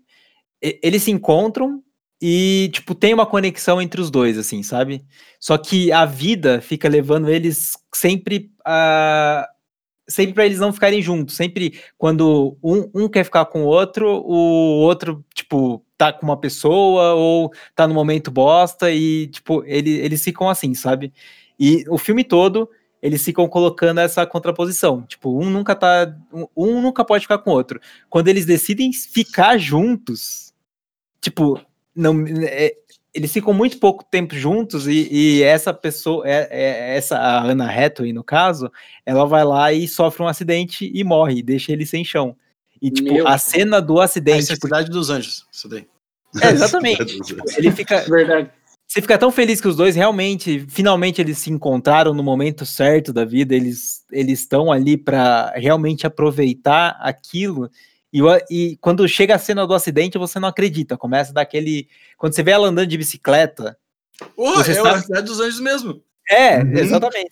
[0.62, 1.84] eles se encontram
[2.22, 5.04] e, tipo, tem uma conexão entre os dois, assim, sabe?
[5.40, 9.48] Só que a vida fica levando eles sempre a.
[10.08, 11.36] Sempre para eles não ficarem juntos.
[11.36, 16.38] Sempre quando um, um quer ficar com o outro, o outro, tipo, tá com uma
[16.40, 21.14] pessoa ou tá no momento bosta e, tipo, ele, eles ficam assim, sabe?
[21.60, 22.70] E o filme todo,
[23.02, 25.02] eles ficam colocando essa contraposição.
[25.04, 26.16] Tipo, um nunca tá.
[26.56, 27.80] Um, nunca pode ficar com o outro.
[28.10, 30.54] Quando eles decidem ficar juntos,
[31.20, 31.60] tipo,
[31.96, 32.26] não.
[32.44, 32.76] É,
[33.14, 37.70] eles ficam muito pouco tempo juntos e, e essa pessoa, é, é, essa a Ana
[37.70, 38.72] Hathaway, no caso,
[39.06, 42.38] ela vai lá e sofre um acidente e morre, deixa ele sem chão.
[42.82, 44.50] E, tipo, Meu a cena do acidente.
[44.50, 45.86] É a Cidade dos Anjos, isso daí.
[46.42, 47.20] É, exatamente.
[47.22, 48.00] tipo, ele fica.
[48.10, 48.50] Verdade.
[48.92, 53.14] Você fica tão feliz que os dois realmente, finalmente eles se encontraram no momento certo
[53.14, 57.70] da vida, eles eles estão ali para realmente aproveitar aquilo.
[58.12, 60.98] E, o- e quando chega a cena do acidente, você não acredita.
[60.98, 61.88] Começa daquele.
[62.18, 63.78] Quando você vê ela andando de bicicleta.
[64.36, 66.04] Você é sabe- a Cidade dos Anjos mesmo.
[66.30, 66.74] É, Uhum.
[66.74, 67.32] exatamente.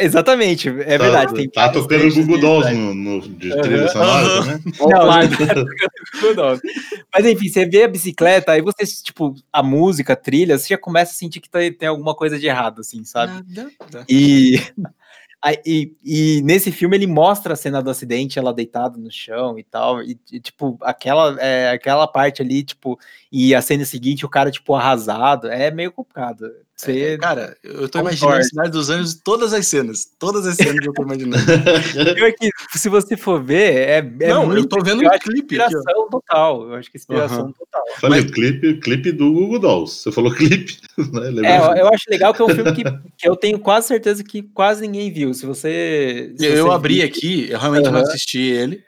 [0.00, 1.34] Exatamente, é Tá- verdade.
[1.34, 4.60] tem Tá tocando trechos Google de- Dolls no, no, de trilha Aham, sonora também.
[4.80, 6.60] Não, não.
[7.14, 10.78] Mas enfim, você vê a bicicleta, aí você, tipo, a música, a trilha, você já
[10.78, 13.32] começa a sentir que tem, tem alguma coisa de errado, assim, sabe?
[13.32, 14.04] Nada, nada.
[14.08, 14.54] E,
[15.42, 19.58] aí, e, e nesse filme ele mostra a cena do acidente, ela deitada no chão
[19.58, 22.98] e tal, e, e, tipo, aquela, é, aquela parte ali, tipo,
[23.32, 26.50] e a cena seguinte, o cara, tipo, arrasado, é meio complicado.
[26.74, 28.08] Você, É, Cara, eu tô Concordo.
[28.08, 30.06] imaginando a Cidade dos Anjos, todas as cenas.
[30.18, 31.36] Todas as cenas eu tô imaginando.
[32.16, 35.10] pior que, se você for ver, é, é não, eu muito- tô vendo eu um
[35.12, 37.52] acho que clipe aqui, inspiração total, eu acho que inspiração Aham.
[37.52, 37.82] total.
[38.00, 40.02] Falei, o clipe, clipe do Google Dolls.
[40.02, 40.78] Você falou clipe,
[41.12, 41.50] né?
[41.52, 42.82] É, eu, eu acho legal que é um filme que,
[43.16, 45.32] que eu tenho quase certeza que quase ninguém viu.
[45.34, 46.34] Se você.
[46.36, 48.08] se Eu você abri vir- aqui, eu realmente não Aham.
[48.08, 48.82] assisti ele.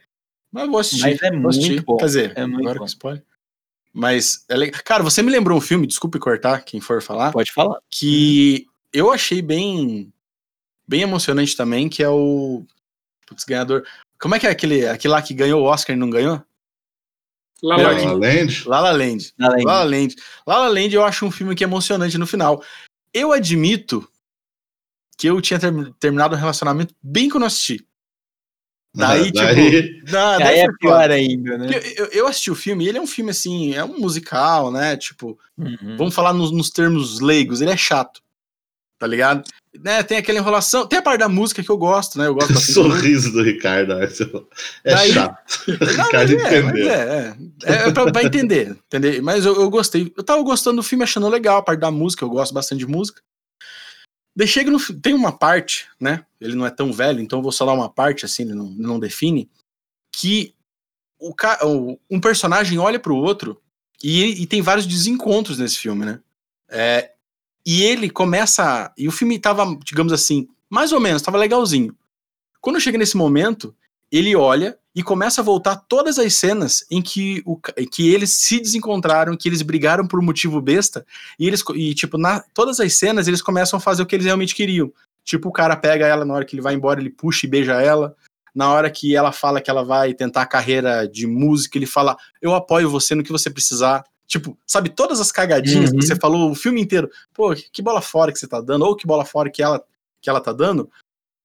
[0.51, 1.03] Mas eu vou assistir.
[1.11, 1.83] Mas é muito assistir.
[1.85, 2.81] bom, Quer dizer, é muito agora bom.
[2.81, 3.23] com spoiler.
[3.93, 4.81] Mas é legal.
[4.85, 7.79] Cara, você me lembrou um filme, desculpe cortar quem for falar, Pode falar.
[7.91, 10.13] que eu achei bem
[10.89, 12.65] bem emocionante também, que é o
[13.27, 13.85] putz, ganhador.
[14.21, 16.43] Como é que é aquele, aquele lá que ganhou o Oscar e não ganhou?
[17.63, 18.69] Lá, Melhor lá, que- La La Land?
[18.69, 19.35] La La Land.
[19.41, 20.15] Além La La Land.
[20.47, 22.63] La La Land eu acho um filme que é emocionante no final.
[23.15, 24.09] Eu admito
[25.19, 27.87] que eu tinha term- terminado um relacionamento bem quando eu assisti.
[28.95, 31.69] Daí, tipo, Daí- Da, Aí daí é pior ainda, né?
[31.97, 34.97] Eu, eu assisti o filme e ele é um filme assim, é um musical, né?
[34.97, 35.97] Tipo, Uhum.
[35.97, 38.21] vamos falar nos, nos termos leigos, ele é chato.
[38.99, 39.43] Tá ligado?
[39.83, 42.27] Né, tem aquela enrolação, tem a parte da música que eu gosto, né?
[42.27, 42.53] Eu gosto.
[42.61, 43.95] Sorriso do Ricardo.
[43.95, 44.23] Arce.
[44.85, 45.37] É Daí- chato.
[45.67, 46.91] Não, Ricardo mas é, entendeu.
[46.91, 47.73] é, é.
[47.87, 49.23] É pra, pra entender, entender.
[49.23, 50.13] Mas eu, eu gostei.
[50.17, 52.87] Eu tava gostando do filme, achando legal a parte da música, eu gosto bastante de
[52.87, 53.21] música.
[54.47, 54.79] Chega no.
[55.01, 56.25] Tem uma parte, né?
[56.41, 58.67] Ele não é tão velho, então eu vou só dar uma parte, assim, ele não,
[58.71, 59.49] não define.
[60.15, 60.55] Que
[61.19, 63.61] o, o- um personagem olha pro outro
[64.03, 66.21] e, e tem vários desencontros nesse filme, né?
[66.69, 67.13] É,
[67.65, 68.93] e ele começa.
[68.97, 71.95] E o filme tava, digamos assim, mais ou menos, tava legalzinho.
[72.61, 73.75] Quando chega nesse momento,
[74.11, 77.57] ele olha e começa a voltar todas as cenas em que, o,
[77.91, 81.07] que eles se desencontraram, que eles brigaram por um motivo besta,
[81.39, 84.27] e eles, e tipo, na todas as cenas eles começam a fazer o que eles
[84.27, 84.93] realmente queriam.
[85.25, 87.81] Tipo, o cara pega ela na hora que ele vai embora, ele puxa e beija
[87.81, 88.15] ela.
[88.55, 92.17] Na hora que ela fala que ela vai tentar a carreira de música, ele fala:
[92.41, 94.05] Eu apoio você no que você precisar.
[94.27, 95.99] Tipo, sabe, todas as cagadinhas Uhum.
[95.99, 97.09] que você falou o filme inteiro.
[97.33, 99.83] Pô, que bola fora que você tá dando, ou que bola fora que ela,
[100.21, 100.91] que ela tá dando.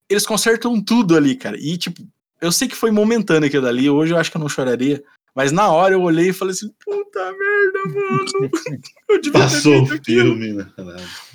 [0.10, 1.58] Eles consertam tudo ali, cara.
[1.58, 2.06] E, tipo,
[2.42, 3.90] eu sei que foi momentâneo aquilo dali.
[3.90, 5.04] Hoje eu acho que eu não choraria.
[5.36, 8.52] Mas na hora eu olhei e falei assim: Puta merda, mano.
[9.10, 10.24] Eu devia ter Passou o feito aquilo.
[10.36, 10.68] filme, né?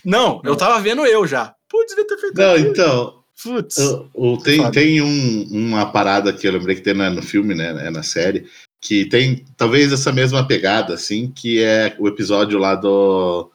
[0.05, 1.55] Não, eu tava vendo eu já.
[1.69, 2.69] Pô, devia ter feito Não, aquilo.
[2.71, 3.79] então, Putz.
[3.79, 7.55] o- o- tem, tem um- uma parada que eu lembrei que tem na- no filme,
[7.55, 7.87] né?
[7.87, 8.47] é Na série,
[8.81, 13.51] que tem talvez essa mesma pegada, assim, que é o episódio lá do,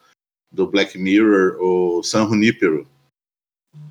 [0.50, 2.86] do Black Mirror, o San Junipero.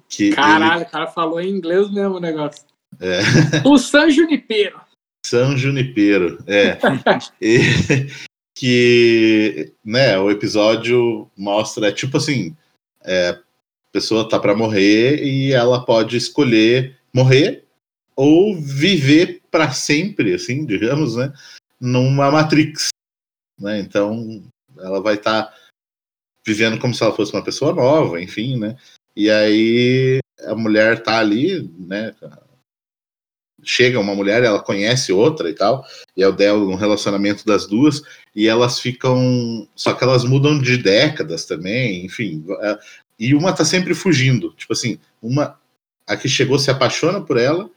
[0.09, 2.63] Que ele- Caralho, o cara falou em inglês mesmo o negócio.
[2.99, 3.19] É.
[3.67, 4.79] O San Junipero.
[5.25, 6.77] San Junipero, é.
[7.41, 8.07] E-
[8.57, 12.55] que, né, o episódio mostra, é tipo assim,
[13.03, 13.39] é, a
[13.91, 17.65] pessoa tá pra morrer e ela pode escolher morrer
[18.15, 21.31] ou viver pra sempre, assim, digamos, né,
[21.79, 22.87] numa Matrix,
[23.59, 24.43] né, então
[24.79, 25.53] ela vai estar
[26.43, 28.75] vivendo como se ela fosse uma pessoa nova, enfim, né,
[29.15, 32.15] e aí a mulher tá ali, né,
[33.63, 37.65] chega uma mulher, ela conhece outra e tal, e é o dela um relacionamento das
[37.67, 38.01] duas,
[38.35, 39.67] e elas ficam.
[39.75, 42.43] Só que elas mudam de décadas também, enfim.
[42.61, 42.77] é,
[43.19, 44.53] E uma tá sempre fugindo.
[44.57, 45.59] Tipo assim, uma.
[46.05, 47.69] A que chegou se apaixona por ela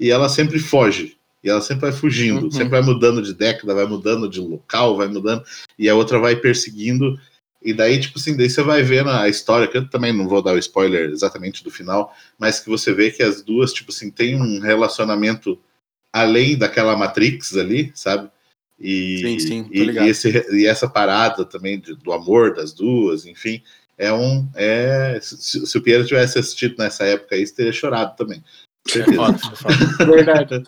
[0.00, 1.16] e ela sempre foge.
[1.42, 2.50] E ela sempre vai fugindo, Uhum.
[2.50, 5.44] sempre vai mudando de década, vai mudando de local, vai mudando,
[5.78, 7.18] e a outra vai perseguindo.
[7.64, 10.42] E daí, tipo assim, daí você vai vendo a história, que eu também não vou
[10.42, 14.10] dar o spoiler exatamente do final, mas que você vê que as duas, tipo assim,
[14.10, 15.58] tem um relacionamento
[16.12, 18.28] além daquela Matrix ali, sabe?
[18.78, 20.06] E, Sim, sim, tô e, ligado.
[20.06, 23.62] e esse- e essa parada também de- do amor das duas, enfim,
[23.96, 24.46] é um.
[24.54, 28.42] É, se, se o Piero tivesse assistido nessa época aí, teria chorado também.
[28.88, 29.16] É Certeza.
[29.16, 29.74] foda, é foda.
[30.12, 30.64] Verdade.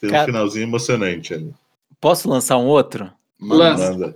[0.00, 1.52] Tem um Cara- finalzinho emocionante ali.
[2.00, 3.10] Posso lançar um outro?
[3.40, 4.14] Lança.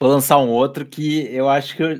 [0.00, 1.98] Vou lançar um outro que eu acho que eu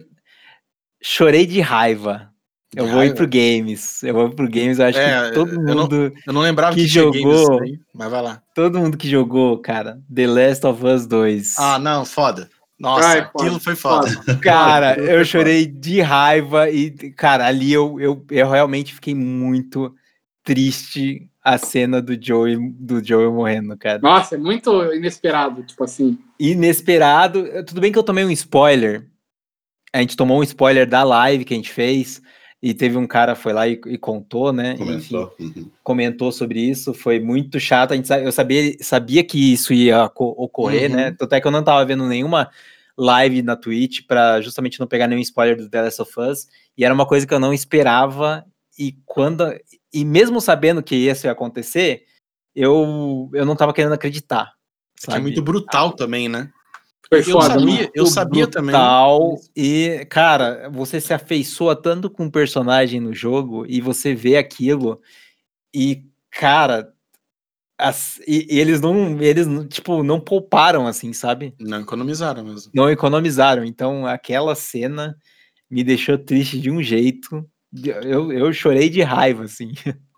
[1.03, 2.31] chorei de raiva.
[2.77, 3.15] Eu De vou ir raiva?
[3.17, 4.03] pro games.
[4.03, 4.79] Eu vou pro games.
[4.79, 7.61] Eu acho É, que todo eu não- mundo, Eu não lembrava Que que, jogou.
[7.63, 8.43] aí, mas vai lá.
[8.55, 11.59] todo mundo que jogou, cara, The Last of Us 2.
[11.59, 12.49] Ah, não, foda.
[12.79, 14.07] Nossa, Ai, aquilo foda, foi foda.
[14.41, 19.93] Cara, eu chorei de raiva e, cara, ali eu, eu, eu realmente fiquei muito
[20.45, 23.99] triste a cena do Joey, do Joey morrendo, cara.
[24.01, 26.19] Nossa, é muito inesperado, tipo assim.
[26.39, 27.45] Inesperado.
[27.65, 29.07] Tudo bem que eu tomei um spoiler.
[29.93, 32.21] A gente tomou um spoiler da live que a gente fez.
[32.61, 34.73] E teve um cara foi lá e, e contou, né?
[34.73, 35.37] Enfim, Comentou.
[35.39, 35.71] Uhum.
[35.85, 36.93] comentou sobre isso.
[36.93, 37.93] Foi muito chato.
[37.93, 40.97] A gente, eu sabia, sabia que isso ia co- ocorrer, Uhum.
[40.97, 41.11] né?
[41.17, 42.51] Tanto é que eu não tava vendo nenhuma
[42.97, 46.49] live na Twitch para justamente não pegar nenhum spoiler do The Last of Us.
[46.77, 48.45] E era uma coisa que eu não esperava.
[48.77, 49.45] E quando.
[49.93, 52.05] E mesmo sabendo que isso ia acontecer,
[52.55, 54.53] eu, eu não tava querendo acreditar.
[55.03, 55.23] É que é sabe?
[55.23, 56.51] muito brutal também, né?
[57.09, 57.47] Foi Eu foda.
[57.55, 57.91] sabia, mano.
[57.95, 58.73] eu sabia também.
[58.75, 64.37] brutal, E, cara, você se afeiçoa tanto com o personagem no jogo e você vê
[64.37, 65.01] aquilo
[65.75, 66.93] e, cara,
[67.79, 71.55] as- e, e eles não, eles não, tipo, não pouparam assim, sabe?
[71.59, 72.71] Não economizaram mesmo.
[72.75, 73.65] Não economizaram.
[73.65, 75.17] Então, aquela cena
[75.71, 77.49] me deixou triste de um jeito.
[78.05, 79.73] Eu, eu chorei de raiva, assim.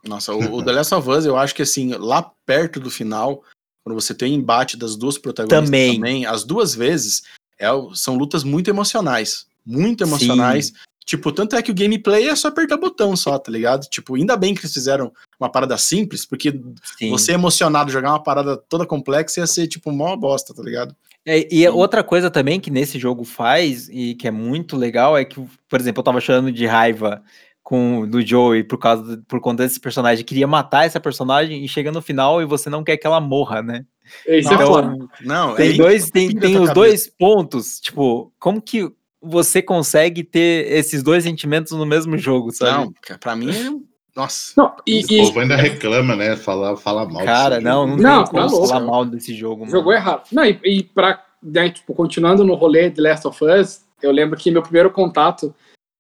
[0.05, 3.43] Nossa, o, o The Last of Us, eu acho que assim, lá perto do final,
[3.85, 5.95] quando você tem o embate das duas protagonistas Também.
[5.97, 7.23] também, as duas vezes,
[7.59, 9.47] é, são lutas muito emocionais.
[9.65, 10.73] Muito emocionais.
[11.05, 13.87] Tipo, tanto é que o gameplay é só apertar botão só, tá ligado?
[13.89, 16.61] Tipo, ainda bem que eles fizeram uma parada simples, porque
[16.99, 17.11] Sim.
[17.11, 20.95] você emocionado jogar uma parada toda complexa ia ser, tipo, mó bosta, tá ligado?
[21.27, 25.25] É, e outra coisa também que nesse jogo faz e que é muito legal é
[25.25, 27.23] que, por exemplo, eu tava chorando de raiva
[27.63, 31.69] com do Joey por causa do- por conta desse personagem, queria matar essa personagem e
[31.69, 33.85] chega no final e você não quer que ela morra, né?
[34.27, 34.97] Isso é Então, foda.
[35.23, 40.73] Não, Tem é dois, tem, tem os dois pontos, tipo, como que você consegue ter
[40.73, 42.71] esses dois sentimentos no mesmo jogo, sabe?
[42.73, 44.53] Não, pra mim é Nossa.
[44.57, 46.37] Não, e, O e povo ainda reclama, né?
[46.37, 47.25] Fala, fala mal.
[47.25, 48.03] Cara, desse não, jogo.
[48.03, 48.67] não, Não, tem tá louco.
[48.69, 49.71] falar mal desse jogo, mano.
[49.71, 50.23] jogou errado.
[50.33, 54.37] Não, e, e pra, né, tipo, continuando no rolê de Last of Us, eu lembro
[54.39, 55.55] que meu primeiro contato.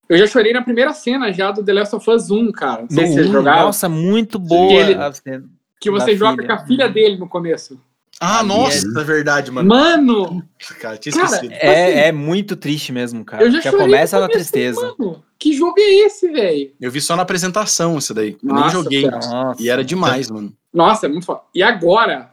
[0.08, 2.82] Eu já chorei na primeira cena já do The Last of Us 1, cara.
[2.82, 3.66] Não sei No se vocês um, jogaram.
[3.66, 4.72] Nossa, muito boa.
[4.72, 5.44] Ele- a cena.
[5.80, 6.46] que você joga filha.
[6.48, 7.80] com a filha dele no começo.
[8.22, 9.66] Ah, nossa, é- é verdade, mano.
[9.68, 10.44] Mano,
[10.78, 11.54] Cara, tinha Cara, esquecido.
[11.54, 13.42] assim, É, é muito triste mesmo, cara.
[13.42, 14.94] eu já, Já começa na tristeza.
[14.98, 16.70] Mano, que jogo é esse, velho?
[16.78, 18.32] Eu vi só na apresentação isso daí.
[18.32, 19.08] Eu nem Nossa, joguei.
[19.08, 19.26] cara.
[19.26, 19.62] Nossa.
[19.62, 20.52] E era demais, mano.
[20.72, 21.40] Nossa, é muito foda.
[21.54, 22.30] E agora,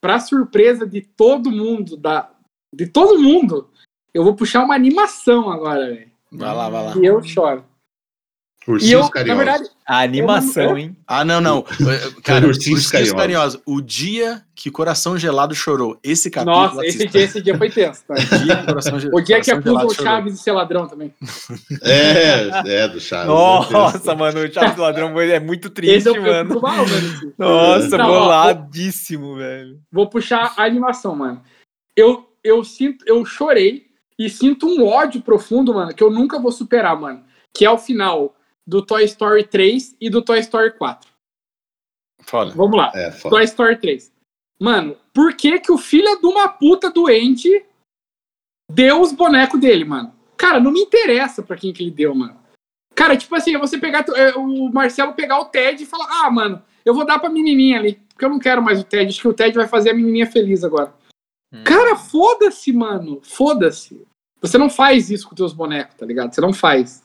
[0.00, 2.30] pra surpresa de todo mundo, da,
[2.74, 3.70] de todo mundo,
[4.12, 6.10] eu vou puxar uma animação agora, velho.
[6.30, 6.96] Vai lá, vai lá.
[6.98, 7.64] E eu choro.
[8.68, 9.44] E Ursinhos eu, na carinhosos.
[9.44, 10.96] verdade, A animação, Eu- hein?
[11.06, 11.62] Ah, não, não.
[12.22, 13.16] Cara, Ursinhos Ursinhos Carinhosos.
[13.16, 13.60] Carinhosos.
[13.64, 15.98] O dia que Coração Gelado chorou.
[16.04, 16.56] Esse capítulo.
[16.60, 18.14] nossa, esse dia, esse dia foi tenso, tá?
[18.20, 19.94] O dia que Coração, O dia que Gelado o.
[19.94, 21.12] Chaves de ser ladrão também.
[21.82, 22.50] É,
[22.82, 23.26] é, do Chaves.
[23.28, 26.60] Nossa, mano, o Chaves Ladrão é muito triste, Esse fico mano.
[26.60, 27.32] mal, mano.
[27.38, 29.80] Nossa, Não, ó, boladíssimo, velho.
[29.90, 31.42] Vou puxar a animação, mano.
[31.96, 33.86] Eu, eu sinto, eu chorei
[34.18, 37.22] e sinto um ódio profundo, mano, que eu nunca vou superar, mano.
[37.54, 38.34] Que é o final
[38.70, 41.10] do Toy Story 3 e do Toy Story 4.
[42.22, 42.52] Foda.
[42.52, 42.92] Vamos lá.
[42.94, 43.34] É, foda.
[43.34, 44.12] Toy Story 3.
[44.60, 47.64] Mano, por que que o filho de uma puta doente
[48.70, 50.14] deu os bonecos dele, mano?
[50.36, 52.38] Cara, não me interessa pra quem que ele deu, mano.
[52.94, 56.30] Cara, tipo assim, é você pegar é, o Marcelo pegar o Ted e falar: "Ah,
[56.30, 59.20] mano, eu vou dar pra menininha ali, porque eu não quero mais o Ted, acho
[59.20, 60.94] que o Ted vai fazer a menininha feliz agora".
[61.52, 61.64] Hum.
[61.64, 63.20] Cara, foda-se, mano.
[63.24, 64.06] Foda-se.
[64.40, 66.32] Você não faz isso com teus bonecos, tá ligado?
[66.32, 67.02] Você não faz.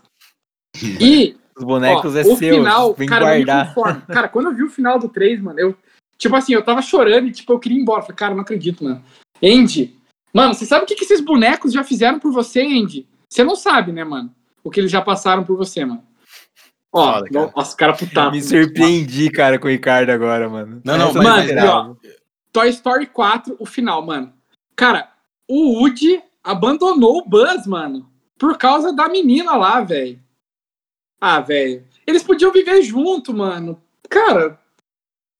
[1.01, 3.73] E Os bonecos Ó, é o seu, final, vem cara, guardar.
[4.07, 5.75] Cara, quando eu vi o final do 3, mano, eu.
[6.17, 8.01] Tipo assim, eu tava chorando e, tipo, eu queria ir embora.
[8.01, 9.03] Falei, cara, não acredito, mano.
[9.43, 9.95] Andy,
[10.33, 13.05] mano, você sabe o que, que esses bonecos já fizeram por você, Andy?
[13.29, 14.33] Você não sabe, né, mano?
[14.63, 16.03] O que eles já passaram por você, mano.
[16.93, 17.51] Ó, Foda, cara.
[17.53, 18.31] nossa, cara putaço.
[18.31, 20.81] Me surpreendi, cara, com o Ricardo agora, mano.
[20.85, 21.97] Não, não, Essa eu mas- esperava.
[22.53, 24.31] Toy Story 4, o final, mano.
[24.73, 25.09] Cara,
[25.49, 28.09] o Woody abandonou o Buzz, mano.
[28.39, 30.17] Por causa da menina lá, velho.
[31.19, 31.83] Ah, velho.
[32.05, 33.81] Eles podiam viver junto, mano.
[34.09, 34.59] Cara.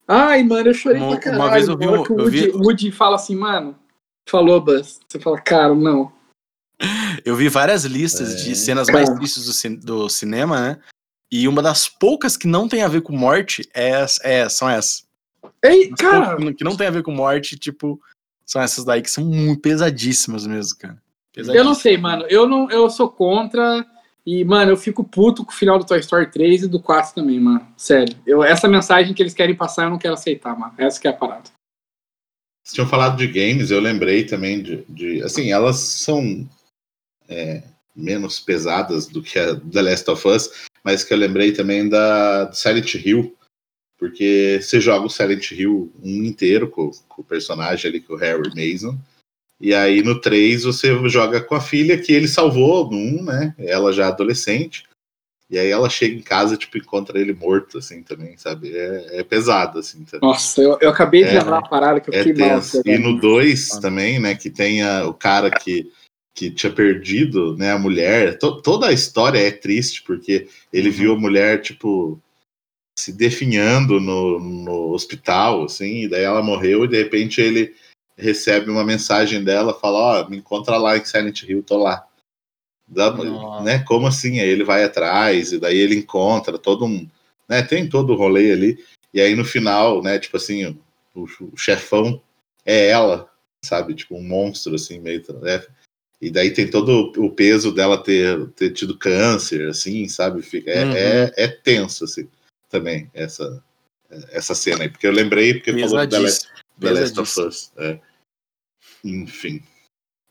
[0.08, 1.52] Ai, mano, eu chorei Uma- pra uma caralho.
[1.52, 3.76] vez eu vi um- que o eu Woody, vi- Woody fala assim, mano.
[4.28, 5.00] Falou, Buzz.
[5.08, 6.12] Você fala, cara, não.
[7.24, 8.36] Eu vi várias listas É.
[8.44, 10.78] de cenas mais tristes do, cin- do cinema, né?
[11.30, 15.04] E uma das poucas que não tem a ver com morte é, é são essas.
[15.62, 16.54] Ei, As cara.
[16.54, 18.00] que não tem a ver com morte, tipo,
[18.44, 21.02] são essas daí que são muito pesadíssimas mesmo, cara.
[21.34, 22.24] Eu não sei, mano.
[22.28, 23.84] Eu não, eu sou contra.
[24.26, 27.14] E, mano, eu fico puto com o final do Toy Story 3 e do 4
[27.14, 27.66] também, mano.
[27.76, 28.16] Sério.
[28.26, 30.74] Eu, essa mensagem que eles querem passar, eu não quero aceitar, mano.
[30.76, 31.44] Essa que é a parada.
[32.64, 34.84] Vocês tinham falado de games, eu lembrei também de.
[34.88, 36.48] de- assim, elas são
[37.28, 37.62] é,
[37.94, 40.50] menos pesadas do que a The Last of Us,
[40.82, 43.32] mas que eu lembrei também da Silent Hill.
[43.96, 48.16] Porque você joga o Silent Hill um inteiro com, com o personagem ali, com o
[48.16, 48.98] Harry Mason.
[49.60, 53.54] E aí no 3 você joga com a filha que ele salvou no 1, né?
[53.58, 54.84] Ela já adolescente.
[55.48, 58.76] E aí ela chega em casa, tipo, encontra ele morto, assim, também, sabe?
[58.76, 60.04] É, é pesado, assim.
[60.04, 60.28] Também.
[60.28, 62.56] Nossa, eu, eu acabei de É, lembrar uma parada que eu É fiquei mal.
[62.56, 62.82] tenso.
[62.84, 65.90] E no 2 também, né, que tem a- o cara que,
[66.34, 68.38] que tinha perdido, né, a mulher.
[68.38, 72.20] To- toda a história é triste, porque ele viu a mulher, tipo,
[72.98, 77.72] se definhando no, no hospital, assim, e daí ela morreu e de repente ele
[78.16, 82.06] recebe uma mensagem dela, fala, ó, me encontra lá em Silent Hill, tô lá.
[83.24, 83.64] Nossa.
[83.64, 84.40] né, como assim?
[84.40, 87.06] Aí ele vai atrás, e daí ele encontra todo um.
[87.48, 88.84] Né, tem todo o rolê ali.
[89.12, 90.78] E aí no final, né, tipo assim,
[91.14, 92.22] o, o chefão
[92.64, 93.30] é ela,
[93.64, 93.94] sabe?
[93.94, 95.22] Tipo, um monstro, assim, meio.
[95.40, 95.64] Né?
[96.20, 100.42] E daí tem todo o peso dela ter, ter tido câncer, assim, sabe?
[100.42, 100.92] Fica, é, Uhum.
[100.92, 102.28] é, é tenso, assim,
[102.70, 103.62] também, essa,
[104.30, 104.88] essa cena aí.
[104.88, 106.65] Porque eu lembrei, porque falou do The Last, Pesadíssimo.
[106.80, 107.40] The Last of.
[107.40, 107.72] Us.
[107.78, 107.98] é.
[109.04, 109.62] Enfim.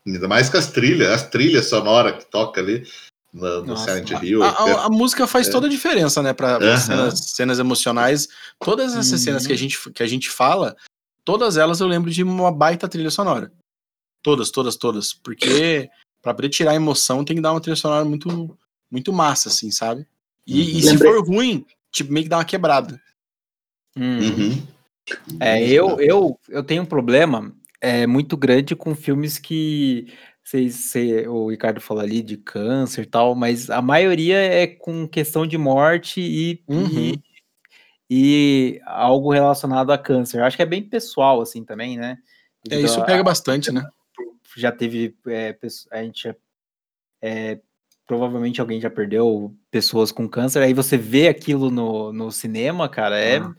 [0.06, 2.86] Ainda mais com as trilhas, as trilhas sonoras que toca ali
[3.32, 4.42] no, no Nossa, Silent A, Hill.
[4.42, 5.50] a- a- a música faz É.
[5.50, 6.32] toda a diferença, né?
[6.32, 6.76] Para Aham.
[6.78, 8.28] cenas, cenas emocionais.
[8.60, 9.18] Todas essas Uhum.
[9.18, 10.76] cenas que a, gente, que a gente fala,
[11.24, 13.52] todas elas eu lembro de uma baita trilha sonora.
[14.22, 15.12] Todas, todas, todas.
[15.12, 15.88] Porque
[16.22, 18.56] pra poder tirar a emoção tem que dar uma trilha sonora muito,
[18.90, 20.06] muito massa, assim, sabe?
[20.46, 23.00] E, e se for ruim, tipo, meio que dá uma quebrada.
[23.96, 24.20] Hum.
[24.20, 24.66] Uhum.
[25.40, 30.12] É, eu, eu, eu tenho um problema é, muito grande com filmes que
[30.70, 35.46] cê- o Ricardo falou ali de câncer e tal, mas a maioria é com questão
[35.46, 36.88] de morte e, Uhum.
[36.88, 37.20] e,
[38.10, 40.42] e algo relacionado a câncer.
[40.42, 42.18] Acho que é bem pessoal, assim, também, né?
[42.70, 43.82] É, isso a- pega bastante, né?
[44.56, 45.56] já teve é,
[45.90, 46.34] a gente
[47.20, 47.60] é,
[48.06, 53.18] provavelmente alguém já perdeu pessoas com câncer aí você vê aquilo no, no cinema cara
[53.18, 53.54] é, Ah.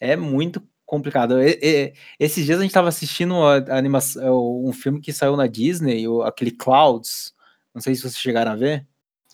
[0.00, 0.60] é muito
[0.90, 5.12] complicado E- e- esses dias a gente estava assistindo a, a animação um filme que
[5.12, 7.32] saiu na Disney o- aquele Clouds
[7.72, 8.84] não sei se vocês chegaram a ver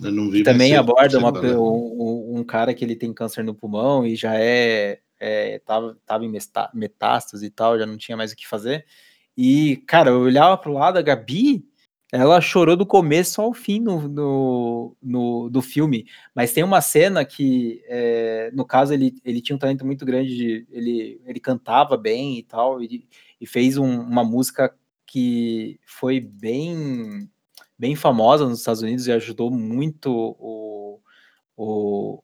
[0.00, 1.57] Eu não vi também aborda uma, né?
[1.57, 6.24] um, um- cara que ele tem câncer no pulmão e já é, é tava, tava
[6.26, 6.32] em
[6.74, 8.84] metástase e tal, já não tinha mais o que fazer.
[9.36, 11.64] E, cara, eu olhava pro lado, a Gabi,
[12.20, 16.06] ela chorou do começo ao fim no, no, no- do filme.
[16.34, 20.36] Mas tem uma cena que, é, no caso, ele, ele tinha um talento muito grande,
[20.36, 23.08] de, ele, ele cantava bem e tal, e,
[23.40, 24.74] e fez um- uma música
[25.06, 27.28] que foi bem
[27.78, 31.00] bem famosa nos Estados Unidos e ajudou muito o,
[31.56, 32.22] o,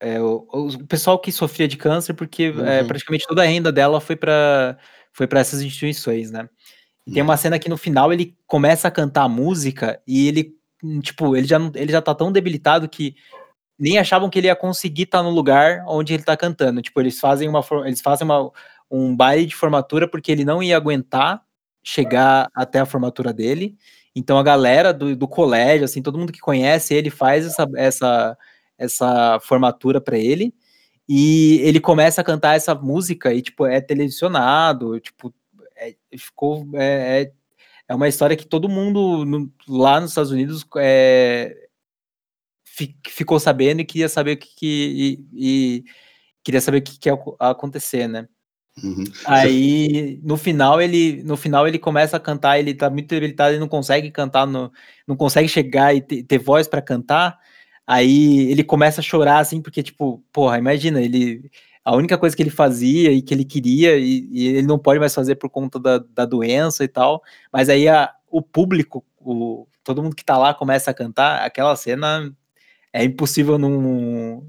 [0.00, 2.86] é, o, o pessoal que sofria de câncer, porque é, Uhum.
[2.86, 4.78] praticamente toda a renda dela foi para
[5.12, 6.48] foi para essas instituições, né?
[7.06, 10.56] E Tem uma cena que no final ele começa a cantar a música e ele,
[11.02, 13.14] tipo, ele já, ele já tá tão debilitado que
[13.78, 16.80] nem achavam que ele ia conseguir estar no lugar onde ele tá cantando.
[16.80, 18.50] Tipo, eles fazem uma eles fazem uma,
[18.90, 21.42] um baile de formatura porque ele não ia aguentar
[21.82, 23.76] chegar até a formatura dele.
[24.16, 28.38] Então a galera do, do colégio, assim, todo mundo que conhece ele faz essa essa
[28.78, 30.54] essa formatura para ele.
[31.08, 35.34] E ele começa a cantar essa música e tipo é televisionado, tipo
[35.88, 37.32] é- ficou é, é,
[37.88, 41.56] é uma história que todo mundo no- lá nos Estados Unidos é,
[42.64, 45.84] fi- ficou sabendo e queria saber o que, que- e, e
[46.42, 48.28] queria saber o que, que ia ac- acontecer, né?
[48.82, 49.04] Uhum.
[49.24, 53.60] Aí no final ele no final ele começa a cantar, ele tá muito debilitado, ele
[53.60, 54.72] não consegue cantar, no,
[55.06, 57.38] não consegue chegar e ter, ter voz para cantar.
[57.86, 61.50] Aí ele começa a chorar assim, porque tipo, porra, imagina, ele
[61.84, 64.98] a única coisa que ele fazia e que ele queria e, e ele não pode
[64.98, 67.22] mais fazer por conta da, da doença e tal.
[67.52, 71.76] Mas aí a, o público, o, todo mundo que tá lá começa a cantar, aquela
[71.76, 72.34] cena
[72.92, 74.46] é impossível não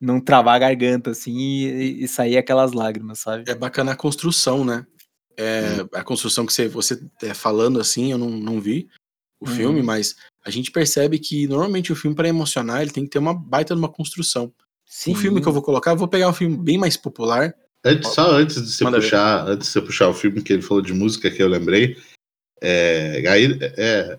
[0.00, 3.48] não travar a garganta assim e, e sair aquelas lágrimas, sabe?
[3.48, 4.84] É bacana a construção, né?
[5.36, 8.88] É, a construção que você, você é, falando assim, eu não, não vi
[9.40, 9.56] o Uhum.
[9.56, 10.14] filme, mas
[10.44, 13.74] a gente percebe que normalmente o filme, para emocionar, ele tem que ter uma baita
[13.74, 14.52] de uma construção.
[14.94, 15.12] Sim.
[15.12, 17.54] O filme que eu vou colocar, eu vou pegar um filme bem mais popular.
[17.82, 19.04] Antes, só antes de você Manda ver.
[19.06, 21.96] puxar, antes de você puxar o filme que ele falou de música que eu lembrei,
[22.60, 24.18] é, aí é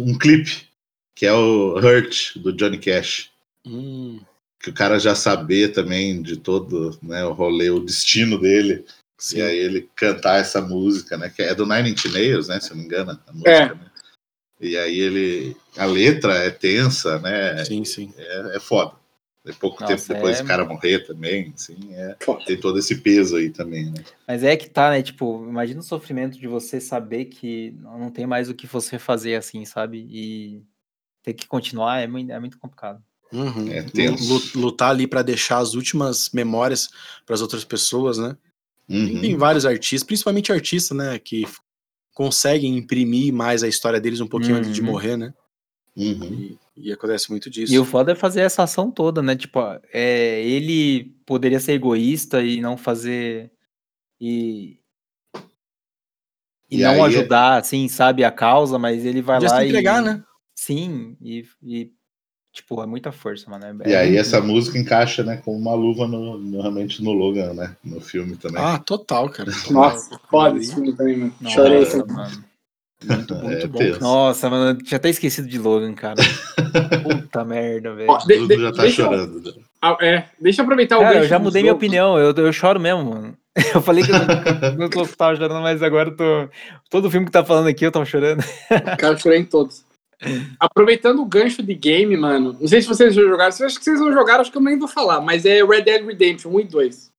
[0.00, 0.66] um clipe
[1.14, 3.30] que é o Hurt do Johnny Cash,
[3.64, 4.20] Hum,
[4.60, 8.84] que o cara já sabia também de todo, né, o rolê, o destino dele,
[9.16, 9.38] sim.
[9.38, 12.70] e aí ele cantar essa música, né, que é do Nine Inch Nails, né, se
[12.72, 13.68] eu não me engano, a música, É.
[13.72, 13.90] né?
[14.60, 18.12] E aí ele, a letra é tensa, né, sim, sim.
[18.18, 18.92] é, é foda.
[19.46, 22.96] É pouco Nossa, tempo depois é- o cara morrer também, assim, é, tem todo esse
[22.96, 24.02] peso aí também, né.
[24.26, 25.02] Mas é que tá, né?
[25.02, 29.36] Tipo, imagina o sofrimento de você saber que não tem mais o que você fazer
[29.36, 30.04] assim, sabe?
[30.10, 30.62] E
[31.22, 33.00] ter que continuar é muito, é muito complicado.
[33.32, 33.68] Uhum.
[33.70, 34.52] É tenso.
[34.56, 36.88] Lu- Lutar ali para deixar as últimas memórias
[37.24, 38.36] para as outras pessoas, né?
[38.88, 39.20] Tem, Uhum.
[39.20, 41.18] tem vários artistas, principalmente artistas, né?
[41.20, 41.44] Que
[42.14, 44.86] conseguem imprimir mais a história deles um pouquinho antes de Uhum.
[44.86, 45.32] morrer, né?
[45.96, 46.32] Uhum.
[46.32, 47.72] E, e acontece muito disso.
[47.72, 49.34] E o foda é fazer essa ação toda, né?
[49.34, 49.60] Tipo,
[49.92, 53.50] é, ele poderia ser egoísta e não fazer.
[54.20, 54.78] E.
[56.70, 59.66] E, E não é- ajudar, assim, sabe, a causa, mas ele vai Podia lá se
[59.66, 59.68] e.
[59.68, 60.22] entregar, né?
[60.54, 61.92] Sim, e, e,
[62.52, 63.66] Tipo, é muita força, mano.
[63.84, 67.04] É- E é aí muito- essa música encaixa, né, com uma luva no, no- realmente
[67.04, 67.76] no Logan, né?
[67.84, 68.62] No filme também.
[68.62, 69.50] Ah, total, cara.
[69.70, 71.34] Nossa, foda esse filme também, mano.
[71.50, 71.84] Chorei.
[72.08, 72.44] mano.
[73.04, 73.78] Muito, muito É bom.
[73.78, 74.00] tenso.
[74.00, 76.16] Nossa, mano, eu tinha até esquecido de Logan, cara.
[77.02, 78.10] Puta merda, velho.
[78.10, 79.42] Ó, de- Tudo de- já tá deixa eu- chorando.
[79.44, 79.52] já.
[79.82, 82.80] Ah, é, deixa eu aproveitar o Cara, eu já mudei minha opinião, eu, eu choro
[82.80, 83.34] mesmo, mano.
[83.74, 86.48] Eu falei que eu não, não tô- tava chorando, mas agora eu tô.
[86.90, 88.44] Todo filme que tá falando aqui eu tava chorando.
[88.98, 89.82] Cara, eu chorei em todos.
[90.60, 92.54] Aproveitando o gancho de game, mano.
[92.60, 93.50] Não sei se vocês já jogaram.
[93.52, 95.22] Se eu acho que vocês não jogaram, acho que eu nem vou falar.
[95.22, 97.10] Mas é Red Dead Redemption 1 e 2.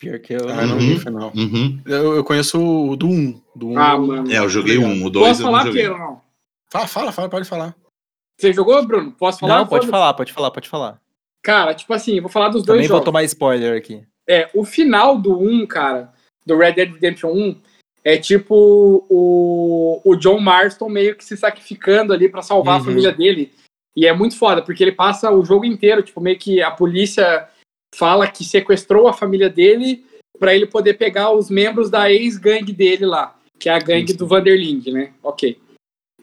[0.00, 0.48] Pior que eu.
[0.48, 0.78] Ah, não Uhum.
[0.80, 1.32] vi o final.
[1.36, 1.80] Uhum.
[1.86, 3.40] Eu, eu conheço o do 1.
[3.54, 4.32] Do 1 Ah, mano.
[4.32, 4.90] É, eu joguei Legal.
[4.90, 6.20] um, o dois Posso eu não falar, Não.
[6.72, 7.76] Fala, fala, fala, pode falar.
[8.40, 9.12] Você jogou, Bruno?
[9.12, 9.58] Posso falar?
[9.58, 9.90] Não, pode Foda-se.
[9.90, 11.00] falar, pode falar, pode falar.
[11.42, 13.04] Cara, tipo assim, vou falar dos dois Também vou jogos.
[13.04, 14.02] tomar spoiler aqui.
[14.28, 16.12] É, o final do 1, cara,
[16.46, 17.56] do Red Dead Redemption 1,
[18.02, 22.80] é tipo o, o John Marston meio que se sacrificando ali pra salvar Uhum.
[22.82, 23.52] a família dele.
[23.94, 27.46] E é muito foda, porque ele passa o jogo inteiro, tipo, meio que a polícia
[27.94, 30.04] fala que sequestrou a família dele
[30.38, 34.26] pra ele poder pegar os membros da ex-gangue dele lá, que é a gangue do
[34.26, 35.12] Vanderlinde, né?
[35.22, 35.58] Ok.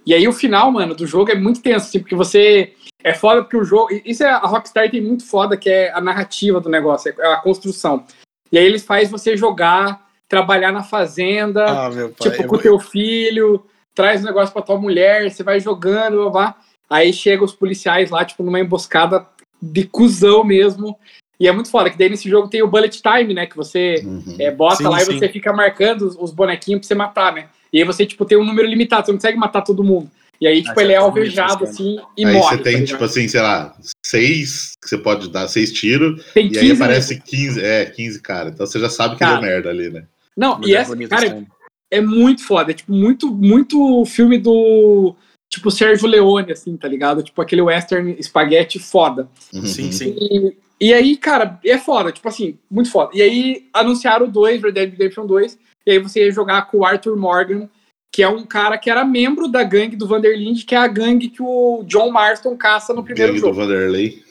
[0.05, 2.73] E aí o final, mano, do jogo é muito tenso, assim, porque você.
[3.03, 3.89] É foda porque o jogo.
[4.05, 7.37] Isso é a Rockstar tem muito foda, que é a narrativa do negócio, é a
[7.37, 8.05] construção.
[8.51, 12.31] E aí eles faz você jogar, trabalhar na fazenda, Ah, pai.
[12.31, 16.29] tipo, com o teu filho, traz o negócio pra tua mulher, você vai jogando, blá,
[16.31, 16.55] blá.
[16.89, 19.27] aí chega os policiais lá, tipo, numa emboscada
[19.61, 20.97] de cuzão mesmo.
[21.39, 23.45] E é muito foda, que daí nesse jogo tem o bullet time, né?
[23.45, 24.35] Que você Uhum.
[24.39, 25.13] é, bota Sim, lá sim.
[25.15, 27.47] e você fica marcando os, os bonequinhos pra você matar, né?
[27.71, 30.09] E aí você, tipo, tem um número limitado, você não consegue matar todo mundo.
[30.39, 32.57] E aí, tipo, Ah, ele é certo, alvejado, assim, e Aí morre.
[32.57, 33.75] você tem, tá tipo assim, sei lá,
[34.05, 38.21] seis que você pode dar, seis tiros, tem e aí 15 aparece 15, é, 15
[38.21, 38.49] cara.
[38.49, 40.03] Então você já sabe que Cara, deu merda ali, né?
[40.35, 41.47] Não, Mas e é essa, bonito cara, filme.
[41.91, 42.71] é muito foda.
[42.71, 45.15] É tipo muito, muito filme do.
[45.49, 47.23] Tipo Sérgio Leone, assim, tá ligado?
[47.23, 49.27] Tipo aquele western espaguete foda.
[49.53, 49.65] Uhum.
[49.65, 50.15] Sim, sim.
[50.19, 53.11] E, e aí, cara, é foda, tipo assim, muito foda.
[53.13, 56.79] E aí anunciaram o 2, Red Dead Redemption 2, e aí você ia jogar com
[56.79, 57.69] o Arthur Morgan,
[58.13, 61.29] que é um cara que era membro da gangue do Vanderlinde, que é a gangue
[61.29, 63.59] que o John Marston caça no primeiro Gangue do jogo.
[63.61, 64.23] Vanderlei.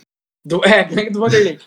[0.45, 1.59] Do, é, gangue do Vanderlei.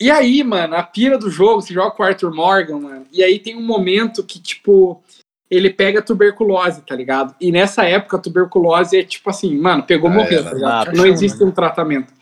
[0.00, 3.22] e aí, mano, a pira do jogo, você joga com o Arthur Morgan, mano, e
[3.22, 5.02] aí tem um momento que, tipo,
[5.50, 7.34] ele pega tuberculose, tá ligado?
[7.40, 10.50] E nessa época, tuberculose é tipo assim, mano, pegou, Ah, morreu, era.
[10.50, 10.88] tá ligado?
[10.88, 11.46] Ah, Não existe né?
[11.46, 12.12] um tratamento.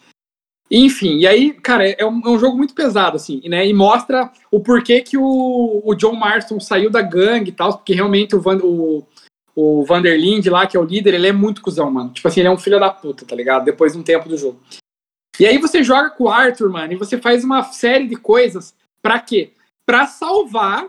[0.71, 3.67] Enfim, e aí, cara, é um, é um jogo muito pesado, assim, né?
[3.67, 7.95] E mostra o porquê que o, o John Marston saiu da gangue e tal, porque
[7.95, 9.07] realmente o, Van, o,
[9.57, 12.11] o Vanderlinde lá, que é o líder, ele é muito cuzão, mano.
[12.11, 13.65] Tipo assim, ele é um filho da puta, tá ligado?
[13.65, 14.61] Depois de um tempo do jogo.
[15.41, 18.75] E aí você joga com o Arthur, mano, e você faz uma série de coisas
[19.01, 19.53] pra quê?
[19.87, 20.87] Pra salvar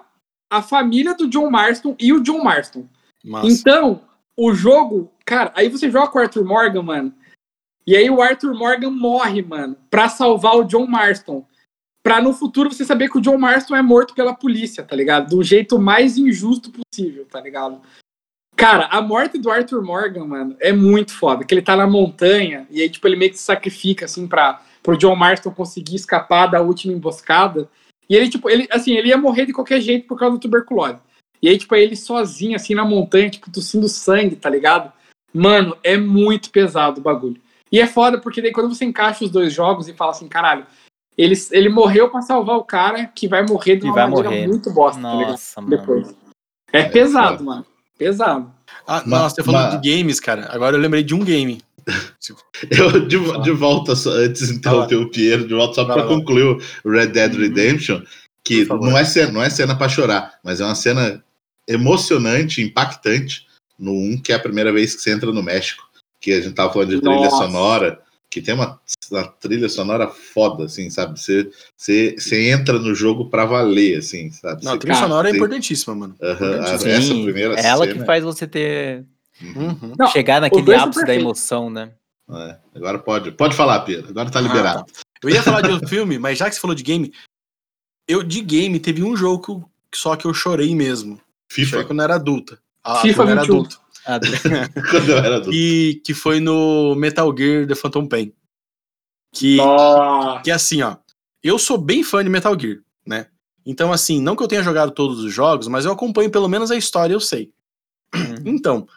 [0.49, 2.86] a família do John Marston e o John Marston.
[3.23, 3.47] Massa.
[3.47, 4.01] Então,
[4.36, 7.13] o jogo, cara, aí você joga com o Arthur Morgan, mano.
[7.86, 11.45] E aí o Arthur Morgan morre, mano, pra salvar o John Marston.
[12.03, 15.30] Pra no futuro você saber que o John Marston é morto pela polícia, tá ligado?
[15.30, 17.82] Do jeito mais injusto possível, tá ligado?
[18.55, 21.45] Cara, a morte do Arthur Morgan, mano, é muito foda.
[21.45, 24.61] Que ele tá na montanha e aí, tipo, ele meio que se sacrifica, assim, pra,
[24.84, 27.69] pro John Marston conseguir escapar da última emboscada.
[28.09, 30.99] E ele, tipo, ele, assim, ele ia morrer de qualquer jeito por causa da tuberculose.
[31.41, 34.91] E aí, tipo, ele sozinho, assim, na montanha, tipo, tossindo sangue, tá ligado?
[35.34, 37.41] Mano, é muito pesado o bagulho.
[37.72, 40.65] E é foda, porque daí quando você encaixa os dois jogos e fala assim, caralho,
[41.17, 44.30] ele, ele morreu pra salvar o cara que vai morrer de E uma vai maneira
[44.30, 44.47] morrer.
[44.47, 45.07] muito bosta, tá?
[45.07, 45.78] Nossa, mano.
[45.78, 46.15] Depois.
[46.72, 47.43] É, É, pesado, foda.
[47.43, 47.65] mano.
[47.97, 48.51] Pesado.
[48.88, 50.47] Ah, Ma- nossa, você falou ma- de games, cara.
[50.51, 51.61] Agora eu lembrei de um game.
[52.70, 56.43] Eu, de, de volta, só, antes de interromper o Pierre, de volta só para concluir
[56.84, 57.39] o Red Dead Uhum.
[57.39, 58.01] Redemption,
[58.43, 61.24] que não é, cena, não é cena para chorar, mas é uma cena
[61.67, 63.47] emocionante, impactante
[63.78, 65.88] no 1, que é a primeira vez que você entra no México,
[66.20, 67.38] que a gente tava falando de trilha Nossa.
[67.38, 68.80] sonora, que tem uma,
[69.11, 71.20] uma trilha sonora foda, assim, sabe?
[71.20, 74.63] Você, você, você entra no jogo para valer, assim, sabe?
[74.63, 76.15] Não, a trilha Cara, sonora é importantíssima, mano.
[76.22, 79.05] Aham, a- Sim, essa primeira é ela cena, que faz você ter.
[79.41, 79.95] Uhum.
[79.97, 81.91] Não, chegar naquele são ápice da emoção, né?
[82.32, 84.86] é, agora pode, pode falar, Pedro, agora tá Ah, liberado.
[85.24, 87.11] Eu ia falar de um filme, mas já que você falou de game,
[88.07, 91.20] eu de game teve um jogo que só que eu chorei mesmo.
[91.51, 92.59] Chorei FIFA, quando eu era adulta.
[92.84, 93.55] Ah, FIFA quando eu era 21.
[93.57, 93.82] adulto.
[94.89, 95.53] Quando eu era adulto.
[95.53, 98.34] E que foi no Metal Gear The Phantom Pain.
[99.34, 100.41] Que, Nossa.
[100.41, 100.97] que assim, ó.
[101.43, 103.28] Eu sou bem fã de Metal Gear, né?
[103.66, 106.72] Então, assim, não que eu tenha jogado todos os jogos, mas eu acompanho pelo menos
[106.72, 107.51] a história, eu sei.
[108.45, 108.88] Então,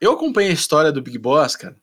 [0.00, 1.76] eu acompanhei a história do Big Boss, cara,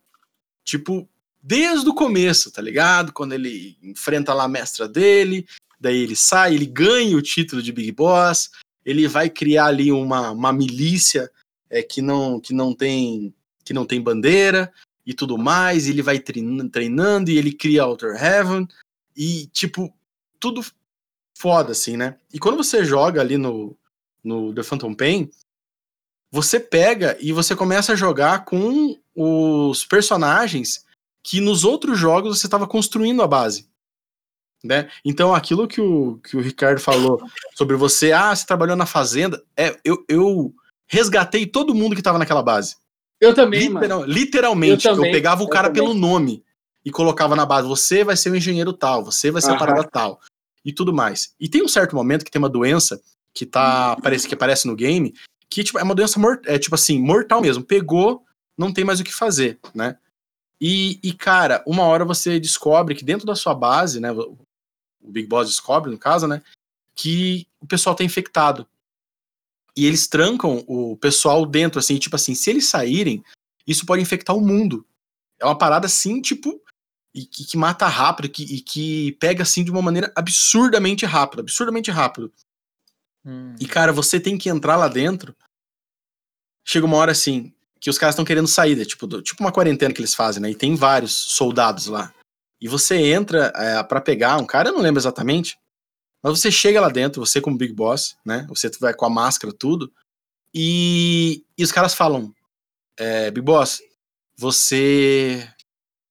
[0.63, 1.09] tipo,
[1.41, 3.11] desde o começo, tá ligado?
[3.11, 5.45] Quando ele enfrenta lá a mestra dele,
[5.79, 8.51] daí ele sai, ele ganha o título de Big Boss,
[8.85, 11.29] ele vai criar ali uma, uma milícia
[11.71, 14.71] é, que, não, que, não tem, que não tem bandeira
[15.05, 18.67] e tudo mais, e ele vai treinando, e ele cria Outer Heaven,
[19.15, 19.91] e tipo,
[20.39, 20.63] tudo
[21.35, 22.17] foda, assim, né?
[22.31, 23.75] E quando você joga ali no,
[24.23, 25.31] no The Phantom Pain,
[26.31, 30.85] você pega e você começa a jogar com os personagens
[31.23, 33.69] que nos outros jogos você estava construindo a base.
[34.63, 34.89] Né?
[35.03, 37.19] Então, aquilo que o, que o Ricardo falou
[37.55, 40.53] sobre você, ah, você trabalhou na fazenda, é, eu, eu
[40.91, 42.75] resgatei todo mundo que estava naquela base.
[43.19, 44.11] Eu também, Literal, mano.
[44.11, 46.43] literalmente, Eu eu, também, pegava o eu cara pelo nome
[46.83, 49.83] e colocava na base, você vai ser o engenheiro tal, você vai ser a parada
[49.83, 50.19] tal,
[50.65, 51.33] e tudo mais.
[51.39, 53.01] E tem um certo momento que tem uma doença
[53.33, 55.13] que tá, parece que aparece no game,
[55.49, 58.23] que tipo, é uma doença é tipo assim, mortal mesmo, pegou,
[58.57, 59.97] não tem mais o que fazer, né?
[60.59, 64.37] E, e, cara, uma hora você descobre que dentro da sua base, né, o
[65.03, 66.41] o Big Boss descobre, no caso, né,
[66.95, 68.67] que o pessoal tá infectado.
[69.75, 73.23] E eles trancam o pessoal dentro, assim, tipo assim, se eles saírem,
[73.65, 74.85] isso pode infectar o mundo.
[75.39, 76.61] É uma parada assim, tipo,
[77.13, 81.41] e que, que mata rápido que, e que pega assim de uma maneira absurdamente rápida,
[81.41, 82.31] absurdamente rápido.
[83.25, 83.55] Hum.
[83.59, 85.35] E cara, você tem que entrar lá dentro.
[86.65, 88.85] Chega uma hora assim que os caras estão querendo sair, né?
[88.85, 90.51] tipo, do- tipo uma quarentena que eles fazem, né?
[90.51, 92.13] E tem vários soldados lá.
[92.61, 95.57] E você entra é, para pegar um cara, eu não lembro exatamente,
[96.23, 98.45] mas você chega lá dentro, você como Big Boss, né?
[98.49, 99.91] Você vai com a máscara, tudo.
[100.53, 102.33] E, e os caras falam:
[102.97, 103.81] é, Big Boss,
[104.37, 105.47] você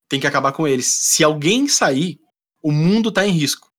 [0.09, 0.87] tem que acabar com eles.
[0.87, 2.19] Se alguém sair,
[2.61, 3.71] o mundo tá em risco.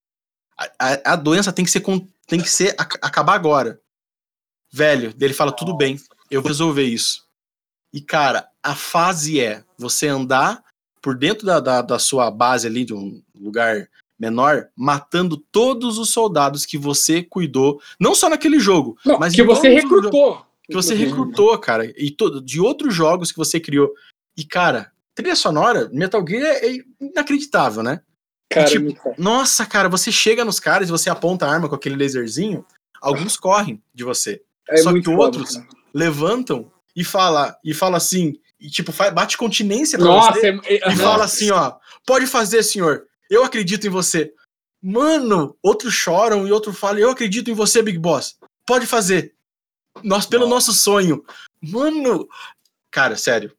[0.56, 1.82] A, a- a doença tem que ser,
[2.26, 3.80] tem que ser ac- acabar agora.
[4.72, 5.98] Velho, dele fala: tudo bem,
[6.30, 7.26] eu vou resolver isso.
[7.92, 10.64] E cara, a fase é você andar
[11.02, 13.88] por dentro da, da, da sua base ali, de um lugar
[14.26, 19.42] menor, matando todos os soldados que você cuidou, não só naquele jogo, Não, mas que
[19.42, 20.46] você jogos recrutou.
[20.64, 23.90] que você recrutou, cara, e to- de outros jogos que você criou.
[24.36, 28.00] E, cara, trilha sonora, Metal Gear é, é inacreditável, né?
[28.48, 29.12] Cara, tipo, muito bom.
[29.18, 32.64] Nossa, cara, você chega nos caras e você aponta a arma com aquele laserzinho,
[33.00, 34.40] alguns correm de você.
[34.68, 35.60] É só que outros
[35.92, 40.92] levantam e fala, e fala assim, e tipo, bate continência pra Nossa, você é, é,
[40.92, 41.72] e fala assim, ó,
[42.06, 43.04] pode fazer, senhor.
[43.30, 44.32] Eu acredito em você.
[44.82, 48.36] Mano, outros choram e outro fala, eu acredito em você, Big Boss.
[48.66, 49.34] Pode fazer.
[50.02, 51.24] Nós pelo nosso sonho.
[51.62, 52.28] Mano,
[52.90, 53.54] cara, sério.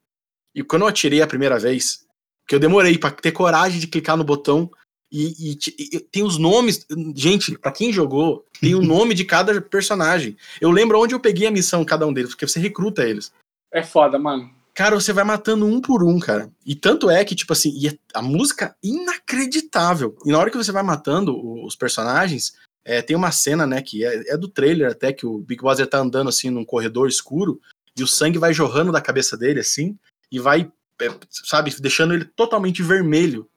[0.54, 2.06] E quando eu atirei a primeira vez,
[2.48, 4.70] que eu demorei pra ter coragem de clicar no botão
[5.12, 5.58] e, e
[5.96, 6.86] e tem os nomes,
[7.16, 10.36] gente, pra quem jogou, tem o nome de cada personagem.
[10.60, 13.32] Eu lembro onde eu peguei a missão cada um deles, porque você recruta eles.
[13.72, 14.52] é foda, mano.
[14.74, 16.52] Cara, você vai matando um por um, cara.
[16.66, 20.18] E tanto é que, tipo assim, é- a música inacreditável.
[20.26, 22.54] E na hora que você vai matando os personagens,
[22.84, 25.86] é, tem uma cena, né, que é, é do trailer até, que o Big ele
[25.86, 27.62] tá andando assim num corredor escuro
[27.96, 29.98] e o sangue vai jorrando da cabeça dele, assim,
[30.32, 33.48] e vai, é, sabe, deixando ele totalmente vermelho.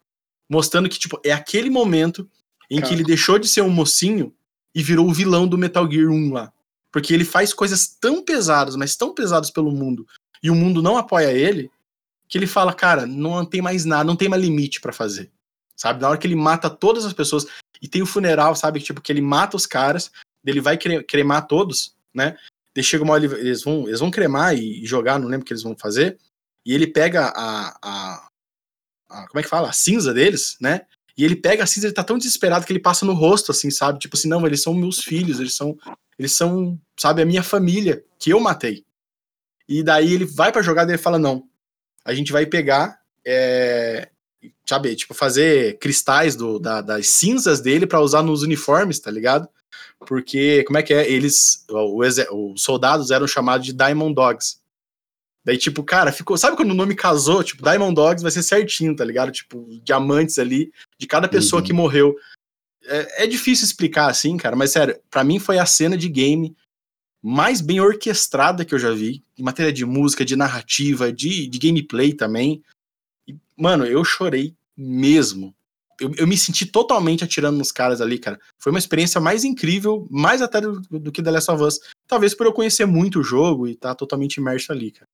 [0.49, 2.29] Mostrando que, tipo, é aquele momento
[2.71, 4.33] em que ele deixou de ser um mocinho
[4.75, 6.53] e virou o vilão do Metal Gear 1 lá.
[6.93, 10.07] Porque ele faz coisas tão pesadas, mas tão pesadas pelo mundo,
[10.47, 11.71] e o mundo não apoia ele,
[12.29, 15.31] que ele fala, cara, não tem mais nada, não tem mais limite pra fazer.
[15.77, 16.01] Sabe?
[16.01, 17.47] Na hora que ele mata todas as pessoas,
[17.83, 18.81] e tem o funeral, sabe?
[18.81, 20.11] Tipo, que ele mata os caras,
[20.45, 22.37] ele vai cre- cremar todos, né?
[22.75, 25.43] Daí chega uma hora, ele- eles vão, eles vão cremar e e jogar, não lembro
[25.43, 26.19] o que eles vão fazer,
[26.65, 28.29] e ele pega a, a,
[29.09, 29.69] a- como é que fala?
[29.69, 30.83] A cinza deles, né?
[31.19, 33.71] E ele pega a cinza, ele tá tão desesperado que ele passa no rosto, assim,
[33.71, 33.99] sabe?
[33.99, 35.77] Tipo assim, não, eles são meus filhos, eles são,
[36.19, 38.85] eles são, sabe, a minha família, que eu matei.
[39.69, 41.45] E daí ele vai pra jogar e ele fala, não,
[42.05, 44.09] a gente vai pegar, é,
[44.69, 49.49] sabe, tipo, fazer cristais do, da- das cinzas dele pra usar nos uniformes, tá ligado?
[50.07, 51.11] Porque, como é que é?
[51.11, 54.59] Eles, o, exe- os soldados eram chamados de Diamond Dogs.
[55.45, 56.37] Daí, tipo, cara, ficou.
[56.37, 57.43] Sabe quando o nome casou?
[57.43, 59.31] Tipo, Diamond Dogs vai ser certinho, tá ligado?
[59.33, 61.67] Tipo, diamantes ali de cada pessoa Uhum.
[61.67, 62.15] que morreu.
[62.85, 66.57] É, é difícil explicar assim, cara, mas sério, pra mim foi a cena de game
[67.29, 71.59] mais bem orquestrada que eu já vi, em matéria de música, de narrativa, de, de
[71.59, 72.63] gameplay também.
[73.27, 75.53] E, mano, eu chorei mesmo.
[76.01, 78.39] Eu, eu me senti totalmente atirando nos caras ali, cara.
[78.61, 81.81] Foi uma experiência mais incrível, mais até do, do que The Last of Us.
[82.07, 85.09] Talvez por eu conhecer muito o jogo e estar totalmente imerso ali, cara.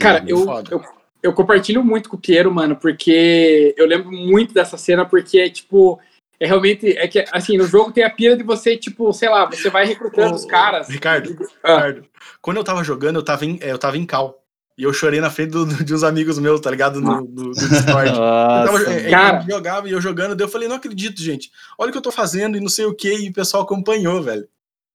[0.00, 0.84] Cara, Muito eu, eu,
[1.22, 6.00] eu compartilho muito com o Piero, mano, porque eu lembro muito dessa cena, porque, tipo,
[6.42, 6.96] é realmente.
[6.98, 9.84] É que, assim, no jogo tem a pira de você, tipo, sei lá, você vai
[9.86, 10.88] recrutando Ô, os caras.
[10.88, 11.76] Ricardo, Ah.
[11.76, 12.04] Ricardo,
[12.40, 14.38] quando eu tava jogando, eu tava em, eu tava em cal.
[14.76, 16.98] E eu chorei na frente do- de uns amigos meus, tá ligado?
[17.00, 18.08] No, no- no Discord.
[18.10, 19.42] Eu tava- Nossa, é, é, cara.
[19.42, 21.50] ele jogava e eu jogando, daí eu falei, não acredito, gente.
[21.78, 24.22] Olha o que eu tô fazendo e não sei o que, e o pessoal acompanhou,
[24.22, 24.48] velho.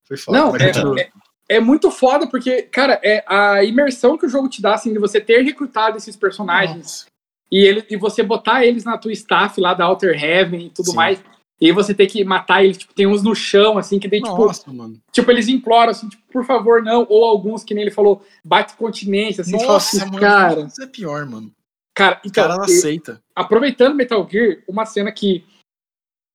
[0.06, 0.36] Foi foda.
[0.38, 0.70] Não, é,
[1.00, 1.08] é,
[1.56, 4.98] é muito foda, porque, cara, é a imersão que o jogo te dá, assim, de
[4.98, 7.06] você ter recrutado esses personagens Nossa.
[7.52, 10.90] e, ele, e você botar eles na tua staff lá da Outer Heaven e tudo
[10.90, 10.96] Sim.
[10.96, 11.20] mais.
[11.60, 14.20] E aí você ter que matar eles, tipo, tem uns no chão, assim, que daí,
[14.22, 15.00] tipo, Nossa, mano.
[15.10, 17.04] tipo, eles imploram, assim, tipo, por favor, não.
[17.08, 20.20] Ou alguns, que nem ele falou, bate continência, assim, fala Nossa, assim, mano.
[20.20, 20.60] cara.
[20.62, 21.52] Isso é pior, mano.
[21.94, 23.20] Cara, O então, cara não aceita.
[23.34, 25.44] aproveitando Metal Gear, uma cena que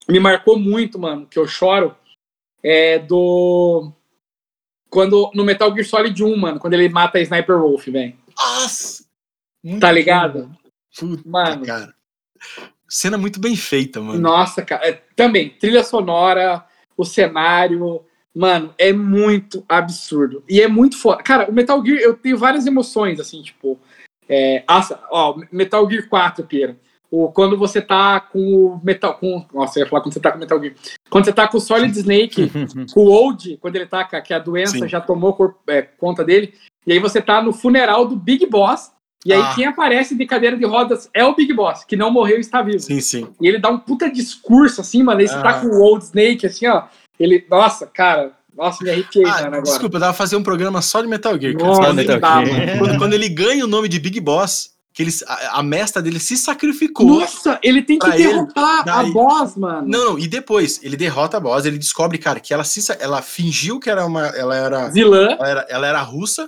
[0.10, 1.96] me marcou muito, mano, que eu choro,
[2.62, 3.92] é do.
[4.90, 5.32] Quando.
[5.34, 8.18] No Metal Gear Solid 1, mano, quando ele mata a Sniper Wolf, velho.
[8.38, 9.06] Nossa!
[9.80, 10.52] Tá ligado?
[11.00, 11.66] Puta, Mano.
[11.66, 11.96] cara.
[12.96, 14.20] Cena muito bem feita, mano.
[14.20, 14.88] Nossa, cara.
[14.88, 16.64] é, também, trilha sonora,
[16.96, 18.02] o cenário.
[18.36, 20.44] Mano, é muito absurdo.
[20.48, 21.24] E é muito foda.
[21.24, 23.80] Cara, o Metal Gear, eu tenho várias emoções, assim, tipo.
[24.30, 24.64] É,
[25.10, 26.78] ó, Metal Gear 4, Pira.
[27.10, 29.16] O, quando você tá com o Metal.
[29.16, 30.74] Com, nossa, eu ia falar quando você tá com o Metal Gear.
[31.10, 32.52] Quando você tá com o Solid Snake,
[32.94, 34.88] com o Old, quando ele tá, com a- que a doença Sim.
[34.88, 36.54] já tomou corpo- é, conta dele.
[36.86, 38.92] E aí você tá no funeral do Big Boss.
[39.26, 39.54] E aí Ah.
[39.56, 42.62] quem aparece de cadeira de rodas é o Big Boss, que não morreu e está
[42.62, 42.80] vivo.
[42.80, 43.28] Sim, sim.
[43.42, 45.22] E ele dá um puta discurso, assim, mano.
[45.22, 45.60] Você tá Ah.
[45.62, 46.84] com o Old Snake, assim, ó.
[47.20, 47.46] Ele.
[47.50, 48.32] Nossa, cara.
[48.56, 49.62] Nossa, me arrepiei, Ah, mano, agora.
[49.64, 51.54] desculpa, eu dava pra fazer um programa só de Metal Gear.
[51.56, 51.66] cara.
[51.68, 52.68] Nossa, Quando, Metal ele, dá, Gear.
[52.68, 52.80] mano.
[52.80, 56.20] quando- quando ele ganha o nome de Big Boss, que ele, a, a mestra dele
[56.20, 57.08] se sacrificou.
[57.20, 59.88] Nossa, ele tem que Pra ele, derrotar daí- a boss, mano.
[59.88, 63.22] Não, não, e depois ele derrota a boss, ele descobre, cara, que ela se ela
[63.24, 65.30] fingiu que era uma ela era Vilã.
[65.32, 66.48] ela era, ela era russa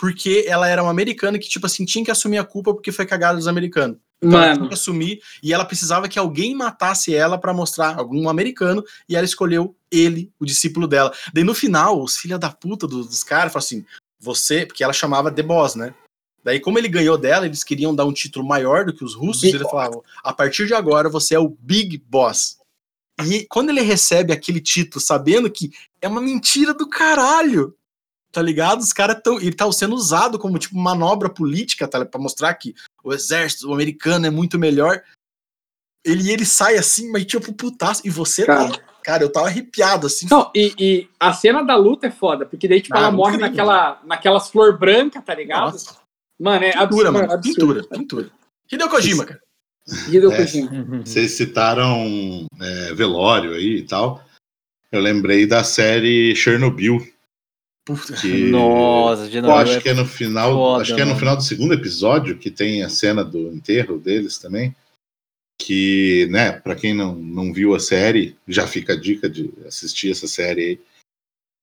[0.00, 3.04] porque ela era uma americana que tipo assim tinha que assumir a culpa porque foi
[3.04, 3.98] cagada dos americanos.
[4.22, 4.68] Então ela tinha Mano.
[4.68, 9.26] que assumir e ela precisava que alguém matasse ela pra mostrar algum americano e ela
[9.26, 11.12] escolheu ele, o discípulo dela.
[11.34, 13.84] Daí no final, os filha da puta dos, dos caras falaram assim:
[14.18, 15.92] "Você", porque ela chamava The Boss, né?
[16.42, 19.42] Daí como ele ganhou dela, eles queriam dar um título maior do que os russos,
[19.42, 19.70] Big eles Boss.
[19.70, 22.56] falavam: "A partir de agora você é o Big Boss".
[23.26, 25.70] E quando ele recebe aquele título, sabendo que
[26.00, 27.76] é uma mentira do caralho,
[28.32, 28.80] tá ligado?
[28.80, 29.38] Os caras tão.
[29.40, 32.04] Ele tá sendo usado como tipo manobra política, tá?
[32.04, 35.02] Pra mostrar que o exército o americano é muito melhor.
[36.04, 38.02] Ele, ele sai assim, mas tipo, putaço.
[38.04, 38.70] E você Cara.
[38.70, 38.78] tá.
[39.02, 40.26] Cara, eu tava arrepiado assim.
[40.30, 43.36] Não, e, e a cena da luta é foda, porque daí, tipo, Ah, ela morre
[43.36, 43.50] incrível.
[43.50, 45.72] naquela, naquelas flor branca, tá ligado?
[45.72, 45.96] Nossa,
[46.38, 47.12] Mano, é pintura, absurdo.
[47.12, 47.32] mano.
[47.32, 47.56] absurdo.
[47.74, 48.30] Pintura, pintura.
[48.70, 49.40] Hideo Kojima, cara.
[50.06, 50.36] Hideo É.
[50.36, 50.70] Kojima.
[51.04, 54.22] Vocês citaram é, velório aí e tal.
[54.92, 56.98] Eu lembrei da série Chernobyl.
[57.84, 58.12] Puta.
[58.14, 59.54] Que Nossa, de eu novo.
[59.54, 60.52] acho que é no final.
[60.52, 63.98] foda, acho que é no final do segundo episódio que tem a cena do enterro
[63.98, 64.74] deles também.
[65.60, 70.10] Que, né, pra quem não, não viu a série, já fica a dica de assistir
[70.10, 70.80] essa série aí.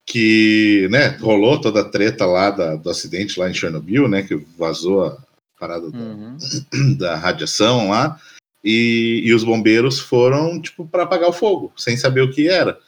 [0.05, 4.23] Que, né, rolou toda a treta lá da- do acidente lá em Chernobyl, né?
[4.23, 5.17] Que vazou a
[5.59, 6.37] parada da, Uhum.
[6.97, 8.19] da radiação lá
[8.63, 12.79] e, e os bombeiros foram tipo para apagar o fogo sem saber o que era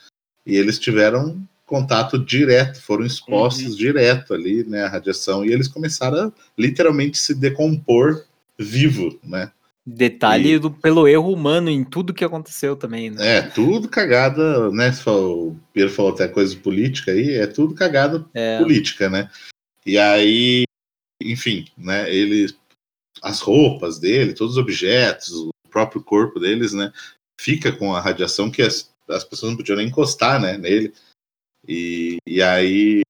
[0.45, 6.27] e eles tiveram contato direto foram expostos direto ali né à radiação e eles começaram
[6.27, 8.25] a literalmente se decompor
[8.57, 9.51] vivo né
[9.85, 13.37] Detalhe E- do, pelo erro humano em tudo que aconteceu também, né?
[13.37, 18.59] é tudo cagada né o Pedro falou até coisa política aí é tudo cagada É,
[18.59, 19.29] política, né?
[19.85, 20.63] E aí,
[21.23, 22.13] enfim, né?
[22.13, 22.53] Ele,
[23.23, 26.91] as roupas dele, todos os objetos, o próprio corpo deles, né?
[27.41, 30.57] Fica com a radiação que as, as pessoas não podiam nem encostar, né?
[30.57, 30.93] Nele.
[31.67, 33.01] E, e aí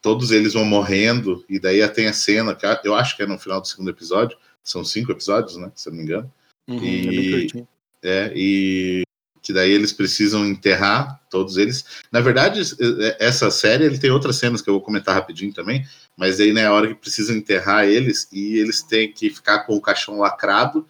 [0.00, 3.38] todos eles vão morrendo e daí tem a cena que eu acho que é no
[3.38, 4.36] final do segundo episódio.
[4.62, 5.70] São cinco episódios, né?
[5.74, 6.32] Se eu não me engano.
[6.68, 7.66] Uhum, E- é.
[8.04, 9.02] É, e
[9.42, 11.84] que daí eles precisam enterrar todos eles.
[12.12, 15.84] Na verdade, eh, essa série ele tem outras cenas que eu vou comentar rapidinho também,
[16.16, 19.74] mas aí né, a hora que precisam enterrar eles e eles têm que ficar com
[19.74, 20.86] o caixão lacrado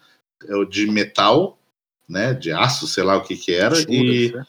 [0.47, 1.57] é de metal,
[2.07, 4.45] né, de aço, sei lá o que que era, Chumbo, e né?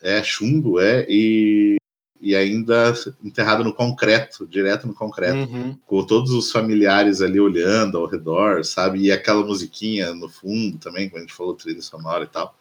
[0.00, 1.76] é chumbo, é e
[2.24, 5.78] e ainda enterrado no concreto, direto no concreto Uhum.
[5.86, 9.00] com todos os familiares ali olhando ao redor, sabe?
[9.00, 12.56] E aquela musiquinha no fundo também, quando a gente falou trilha sonora e tal.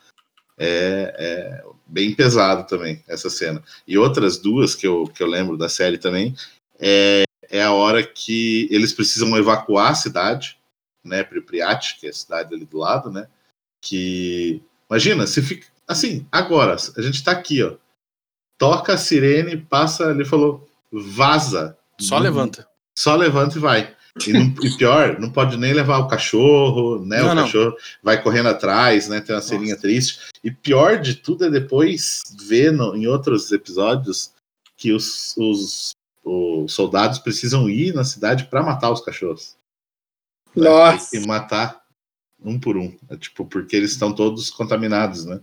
[0.57, 3.63] É, é bem pesado também, essa cena.
[3.87, 6.35] E outras duas que eu, que eu lembro da série também
[6.79, 10.57] é, é a hora que eles precisam evacuar a cidade,
[11.03, 11.23] né?
[11.23, 13.27] Pripyat, que é a cidade ali do lado, né?
[13.81, 14.61] Que.
[14.89, 15.67] Imagina, se fica.
[15.87, 17.75] Assim, agora, a gente tá aqui, ó.
[18.57, 21.77] Toca a sirene, passa ali falou, vaza.
[21.99, 22.67] Só Não- levanta.
[22.97, 23.95] só levanta e vai.
[24.27, 27.19] E, não- e pior, não pode nem levar o cachorro, né?
[27.21, 27.43] Não, o não.
[27.45, 29.19] cachorro vai correndo atrás, né?
[29.19, 30.19] Tem uma ceninha triste.
[30.43, 34.31] E pior de tudo é depois ver no- em outros episódios
[34.77, 39.55] que os, os, os soldados precisam ir na cidade para matar os cachorros.
[40.55, 41.09] Nossa.
[41.11, 41.81] Tem que matar
[42.43, 42.95] um por um.
[43.09, 45.39] É, tipo, porque eles estão todos contaminados, né?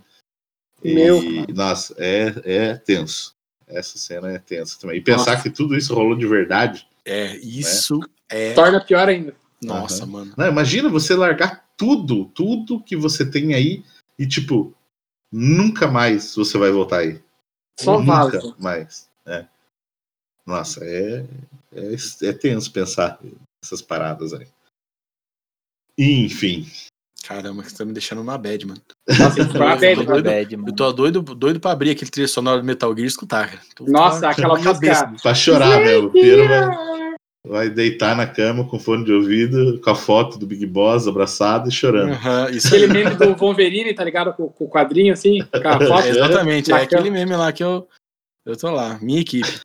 [0.83, 1.21] E, Meu.
[1.53, 3.35] nossa, é, é tenso.
[3.67, 4.97] Essa cena é tensa também.
[4.97, 6.87] E pensar que tudo isso rolou de verdade.
[7.05, 8.53] É, isso é.
[8.53, 9.35] Torna pior ainda.
[9.61, 10.11] Nossa, Aham.
[10.11, 10.33] mano.
[10.37, 13.83] Não, imagina você largar tudo, tudo que você tem aí
[14.17, 14.73] e, tipo,
[15.31, 17.21] nunca mais você vai voltar aí.
[17.79, 18.55] Só nunca vaza.
[18.59, 19.09] mais.
[19.25, 19.45] É.
[20.45, 21.25] Nossa, é,
[21.73, 23.19] é, é tenso pensar
[23.63, 24.47] essas paradas aí.
[25.97, 26.67] Enfim.
[27.27, 28.81] Caramba, você tá me deixando uma bad, mano.
[29.07, 30.23] Nossa, foi uma Doido, bad, doido.
[30.25, 30.69] Bad, mano.
[30.69, 33.61] Eu tô doido, doido pra abrir aquele trilha sonoro do Metal Gear e escutar, cara.
[33.75, 35.05] Tô- Nossa, tô- aquela tô na cabeça.
[35.07, 36.07] música- Pra chorar mesmo.
[36.07, 36.69] O Piero vai,
[37.47, 41.69] vai deitar na cama com fone de ouvido, com a foto do Big Boss abraçado
[41.69, 42.11] e chorando.
[42.13, 42.67] Aham, isso.
[42.67, 44.33] Aquele meme do Wolverine, tá ligado?
[44.33, 46.05] Com, com o quadrinho assim, com a foto.
[46.05, 46.99] É, exatamente, é Bacana.
[47.01, 47.87] aquele meme lá que eu,
[48.45, 49.59] eu tô lá, minha equipe.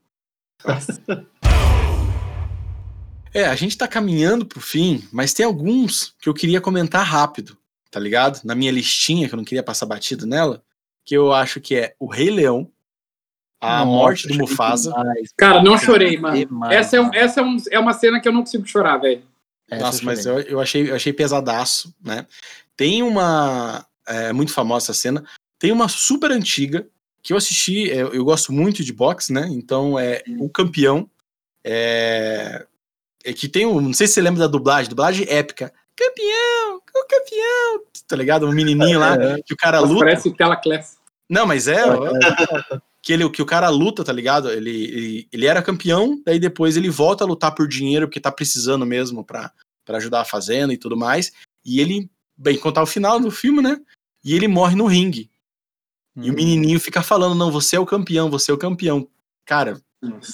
[3.37, 7.57] É, a gente tá caminhando pro fim, mas tem alguns que eu queria comentar rápido,
[7.91, 8.41] tá ligado?
[8.45, 10.63] Na minha listinha, que eu não queria passar batido nela,
[11.05, 12.71] que eu acho que é o Rei Leão,
[13.61, 14.91] a Nossa, morte do Mufasa.
[14.91, 15.33] demais.
[15.37, 16.37] Cara, não chorei, mano.
[16.37, 18.99] Demais, Essa, é, um- essa é, um- é uma cena que eu não consigo chorar,
[18.99, 19.23] velho.
[19.71, 20.45] Nossa, mas chorei.
[20.45, 22.27] eu, eu, achei, eu achei pesadaço, né?
[22.77, 23.85] Tem uma.
[24.07, 25.25] É muito famosa essa cena.
[25.59, 26.87] Tem uma super antiga
[27.23, 27.91] que eu assisti.
[27.91, 29.49] é, eu gosto muito de boxe, né?
[29.51, 31.11] Então é o campeão.
[31.65, 32.65] É,
[33.27, 33.81] é que tem um.
[33.81, 35.73] Não sei se você lembra da dublagem, dublagem épica.
[35.97, 36.77] Campeão!
[36.77, 37.81] O campeão!
[38.07, 38.47] Tá ligado?
[38.47, 40.05] Um menininho lá que o cara luta.
[40.05, 40.97] parece tela class.
[41.29, 41.85] Não, mas é.
[41.85, 41.99] ó,
[43.03, 44.51] que, ele, que o cara luta, tá ligado?
[44.51, 48.31] Ele, ele, ele era campeão, daí depois ele volta a lutar por dinheiro, porque tá
[48.31, 49.51] precisando mesmo pra,
[49.85, 51.33] pra ajudar a fazenda e tudo mais.
[51.65, 53.79] E ele, bem, contar o final do filme, né?
[54.25, 55.31] E ele morre no ringue.
[56.17, 56.37] E o Hum.
[56.37, 59.09] menininho fica falando: não, você é o campeão, você é o campeão.
[59.45, 59.81] Cara,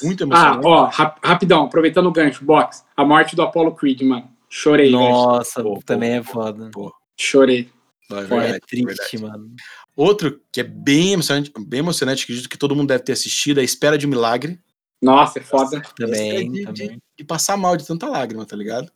[0.03, 0.67] muito Ah, emocionante.
[0.67, 2.85] ó, rap- rapidão, aproveitando o gancho, box.
[2.97, 4.31] A morte do Apollo Creed, mano.
[4.49, 4.91] Chorei.
[4.91, 6.71] Nossa, Pô, pô, também é pô, foda.
[6.73, 7.71] Pô, Chorei.
[8.11, 8.85] não, é é triste,
[9.17, 9.19] verdade.
[9.23, 9.51] mano.
[9.97, 13.63] Outro que é bem emocionante, bem emocionante, acredito que todo mundo deve ter assistido, é
[13.63, 14.59] A Espera de um Milagre.
[15.01, 15.79] Nossa, é foda.
[15.79, 16.89] É Também, de, também.
[16.91, 18.91] de- de passar mal de tanta lágrima, tá ligado?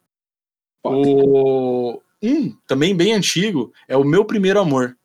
[0.82, 0.96] Foda.
[1.08, 4.96] O um também bem antigo é o Meu Primeiro Amor.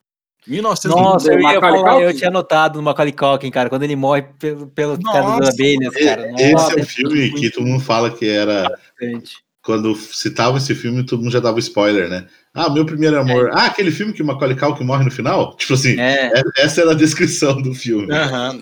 [0.47, 2.17] 1900 Nossa, eu ia falar, eu Culkin?
[2.17, 5.93] tinha anotado no Macaulay Culkin, cara, quando ele morre pelo, pelo causa Nossa, das abelhas,
[5.93, 6.31] cara.
[6.33, 8.69] Esse Nossa, é um filme que todo mundo fala que era.
[8.69, 9.35] bastante.
[9.63, 12.27] Quando citava esse filme, todo mundo já dava spoiler, né?
[12.51, 13.51] Ah, meu primeiro amor.
[13.53, 15.55] Ah, aquele filme que o Macaulay Culkin morre no final?
[15.55, 18.07] Tipo assim, É, é- essa era a descrição do filme.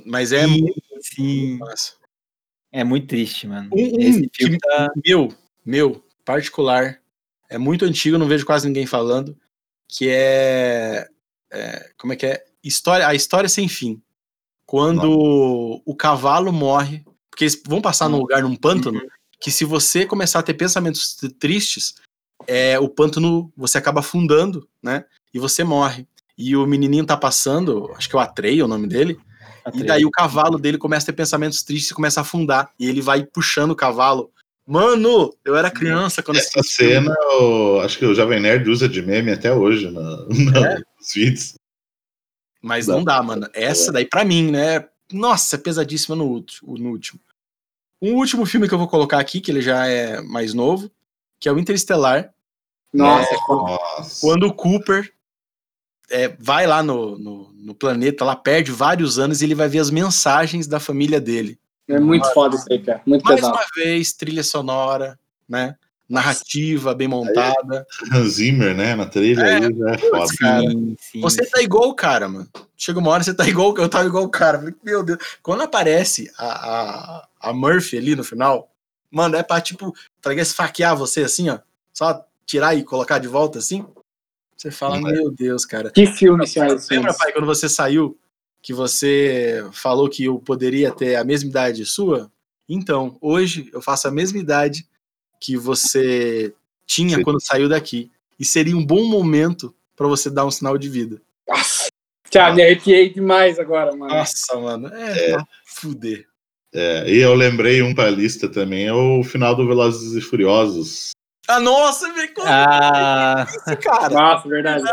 [0.06, 1.58] Mas é Sim, muito sim.
[1.58, 1.94] massa.
[2.72, 3.70] É muito triste, mano.
[3.72, 4.92] Um, um Esse filme que- tá.
[5.06, 5.34] meu,
[5.66, 7.00] meu, particular,
[7.50, 9.36] é muito antigo, não vejo quase ninguém falando,
[9.88, 11.08] que é,
[11.52, 12.44] é, como é que é?
[12.64, 14.02] História, a história sem fim.
[14.66, 19.02] Quando o cavalo morre, porque eles vão passar num lugar num pântano,
[19.42, 21.96] que se você começar a ter pensamentos tristes,
[22.46, 25.06] é, o pântano você acaba afundando, né?
[25.34, 26.08] E você morre.
[26.38, 29.20] E o menininho tá passando, acho que é o Atrei, é o nome dele,
[29.74, 32.72] e daí o cavalo dele começa a ter pensamentos tristes e começa a afundar.
[32.80, 34.32] E ele vai puxando o cavalo.
[34.72, 37.12] Mano, eu era criança quando Essa cena,
[37.42, 41.56] o- acho que o Jovem Nerd usa de meme até hoje na, na- nos vídeos.
[42.62, 43.50] Mas não dá, mano.
[43.52, 44.88] Essa daí, pra mim, né?
[45.12, 47.20] Nossa, é pesadíssima no, no último.
[48.00, 50.92] Um último filme que eu vou colocar aqui, que ele já é mais novo,
[51.40, 52.32] que é o Interestelar.
[52.94, 53.72] Nossa, é foda.
[53.72, 54.22] Nossa.
[54.22, 55.12] Quando o Cooper
[56.12, 59.80] é, vai lá no, no, no planeta, lá perde vários anos e ele vai ver
[59.80, 61.60] as mensagens da família dele.
[61.90, 63.02] É muito foda isso aí, cara.
[63.06, 63.56] Muito Mais pesado.
[63.58, 65.76] uma vez, trilha sonora, né?
[66.08, 67.86] Narrativa bem montada.
[68.12, 68.96] Hans Zimmer, né?
[68.96, 70.34] Na trilha É, aí já é foda.
[70.40, 70.62] cara.
[70.62, 71.22] Sim, sim.
[71.22, 72.48] Você tá igual o cara, mano.
[72.76, 74.74] Chega uma hora você tá igual, eu tava igual o cara.
[74.84, 75.20] Meu Deus.
[75.44, 78.72] Quando aparece a, a, a Murphy ali no final,
[79.12, 81.60] mano, é pra, tipo, tá esfaquear você assim, ó.
[81.94, 83.86] Só tirar e colocar de volta assim.
[84.58, 85.14] Você fala, Não é.
[85.14, 85.92] meu Deus, cara.
[85.92, 88.18] Que filme, senhoras e Lembra, pai, quando você saiu,
[88.62, 92.32] que você falou que eu poderia ter a mesma idade sua?
[92.68, 94.86] Então, hoje eu faço a mesma idade
[95.40, 96.54] que você
[96.86, 97.24] tinha Sim.
[97.24, 98.12] quando saiu daqui.
[98.40, 101.22] E seria um bom momento pra você dar um sinal de vida.
[101.48, 101.90] Nossa,
[102.32, 104.14] Cara, me arrepiei demais agora, mano.
[104.14, 104.88] Nossa, mano.
[104.88, 106.26] É, pra fuder.
[106.74, 111.10] É, e eu lembrei um pra lista também, é o final do Velozes e Furiosos.
[111.48, 114.10] Ah, nossa, velho, como Ah, é isso, cara?
[114.10, 114.84] Nossa, verdade.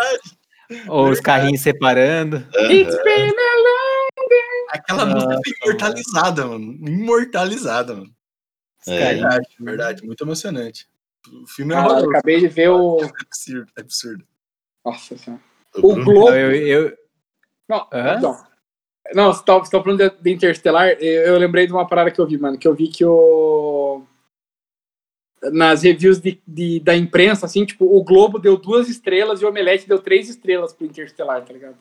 [0.89, 2.37] Ou os carrinhos separando.
[2.71, 3.33] It's been
[4.71, 6.65] Aquela Nossa, música foi imortalizada, mano.
[6.89, 8.15] Imortalizada, mano.
[8.87, 9.15] É.
[9.15, 10.07] Verdade, verdade.
[10.07, 10.87] Muito emocionante.
[11.43, 12.11] O filme é eu horroroso.
[12.11, 13.01] acabei de ver o.
[13.01, 14.25] É absurdo, é absurdo.
[14.85, 15.43] Nossa senhora.
[15.77, 16.31] O Globo.
[16.31, 16.97] Eu, eu,
[17.69, 18.21] Não, Hã?
[18.21, 18.47] não.
[19.15, 22.11] Não, você tá, você tá falando de, de Interstellar, eu, eu lembrei de uma parada
[22.11, 24.03] que eu vi, mano, que eu vi que o.
[25.53, 29.49] Nas reviews de, de- da imprensa, assim, tipo, o Globo deu duas estrelas e o
[29.49, 31.77] Omelete deu três estrelas pro Interstellar, tá ligado?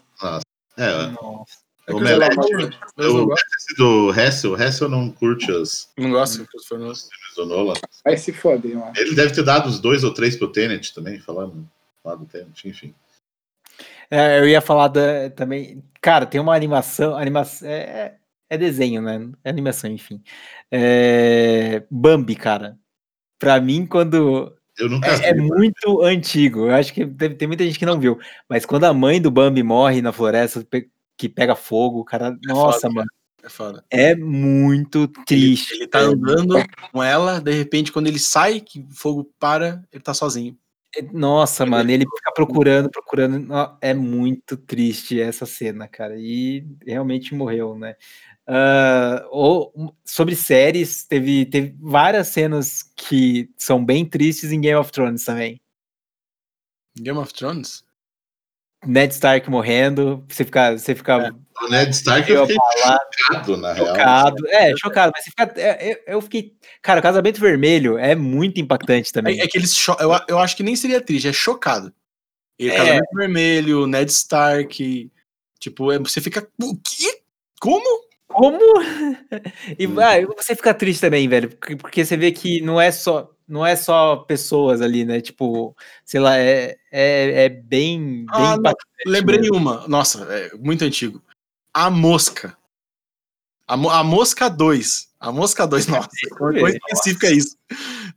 [0.77, 1.65] É, nossa.
[1.87, 2.59] É O eu Omelete- eu
[2.97, 3.45] eu não gosto.
[3.77, 6.93] do Hessel, o Hessel não curte os Não gosto do Christopher Nolan.
[7.35, 7.73] do Nolan.
[8.03, 8.91] Vai se foder, mano.
[8.97, 11.69] Ele deve ter dado os dois ou três pro Tenet também, falando
[12.03, 12.93] lá do Tenet, enfim.
[14.09, 15.83] É, eu ia falar da, também.
[16.01, 17.15] Cara, tem uma animação.
[17.17, 18.15] animação é,
[18.49, 19.29] é desenho, né?
[19.43, 20.21] É animação, enfim.
[20.71, 22.77] É, Bambi, cara.
[23.45, 24.51] Pra mim, quando.
[24.75, 26.61] Eu nunca É, é muito antigo.
[26.67, 28.17] Eu acho que deve ter muita gente que não viu.
[28.49, 30.65] Mas quando a mãe do Bambi morre na floresta,
[31.15, 32.35] que pega fogo, cara.
[32.43, 33.07] Nossa, foda, mano.
[33.43, 33.85] É foda.
[33.91, 35.75] É muito triste.
[35.75, 36.55] Ele tá andando
[36.91, 40.57] com ela, de repente, quando ele sai, que o fogo para, ele tá sozinho.
[40.97, 43.47] É- Nossa, mano, ele fica procurando, procurando.
[43.79, 46.15] É muito triste essa cena, cara.
[46.17, 47.95] E realmente morreu, né?
[48.47, 54.91] Ah, ou, sobre séries, teve, teve várias cenas que são bem tristes em Game of
[54.91, 55.59] Thrones também.
[56.97, 57.83] Game of Thrones?
[58.85, 63.73] Ned Stark morrendo, você fica, você fica O Ned Stark eu eu fiquei chocado, na
[63.73, 63.87] real.
[63.87, 64.47] chocado.
[64.49, 65.53] É, chocado, mas você fica.
[65.59, 66.55] é, eu, eu fiquei.
[66.83, 69.39] Cara, o casamento vermelho é muito impactante também.
[69.39, 71.91] É, é que eles eu, eu acho que nem seria triste, é chocado.
[72.59, 72.77] E É.
[72.77, 75.11] Casamento Vermelho, Ned Stark.
[75.59, 76.47] Tipo, é- você fica.
[76.61, 77.21] O quê?
[77.59, 78.05] Como?
[78.35, 78.59] Como?
[79.79, 79.99] e Hum.
[79.99, 83.75] ah, você fica triste também, velho, porque, você vê que não é só não é
[83.75, 85.21] só pessoas ali, né?
[85.21, 88.57] Tipo, sei lá, é, é, é bem, Ah,
[89.05, 89.55] Lembrei mesmo.
[89.55, 89.87] uma.
[89.87, 91.21] Nossa, é muito antigo.
[91.71, 92.57] A Mosca.
[93.67, 95.09] A, a Mosca 2.
[95.19, 96.09] A Mosca 2, nossa.
[96.37, 97.55] Coisa específica é isso.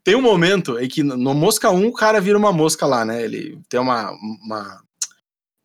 [0.03, 3.23] Tem um momento em que no Mosca 1 o cara vira uma mosca lá, né?
[3.23, 4.83] Ele tem uma, uma,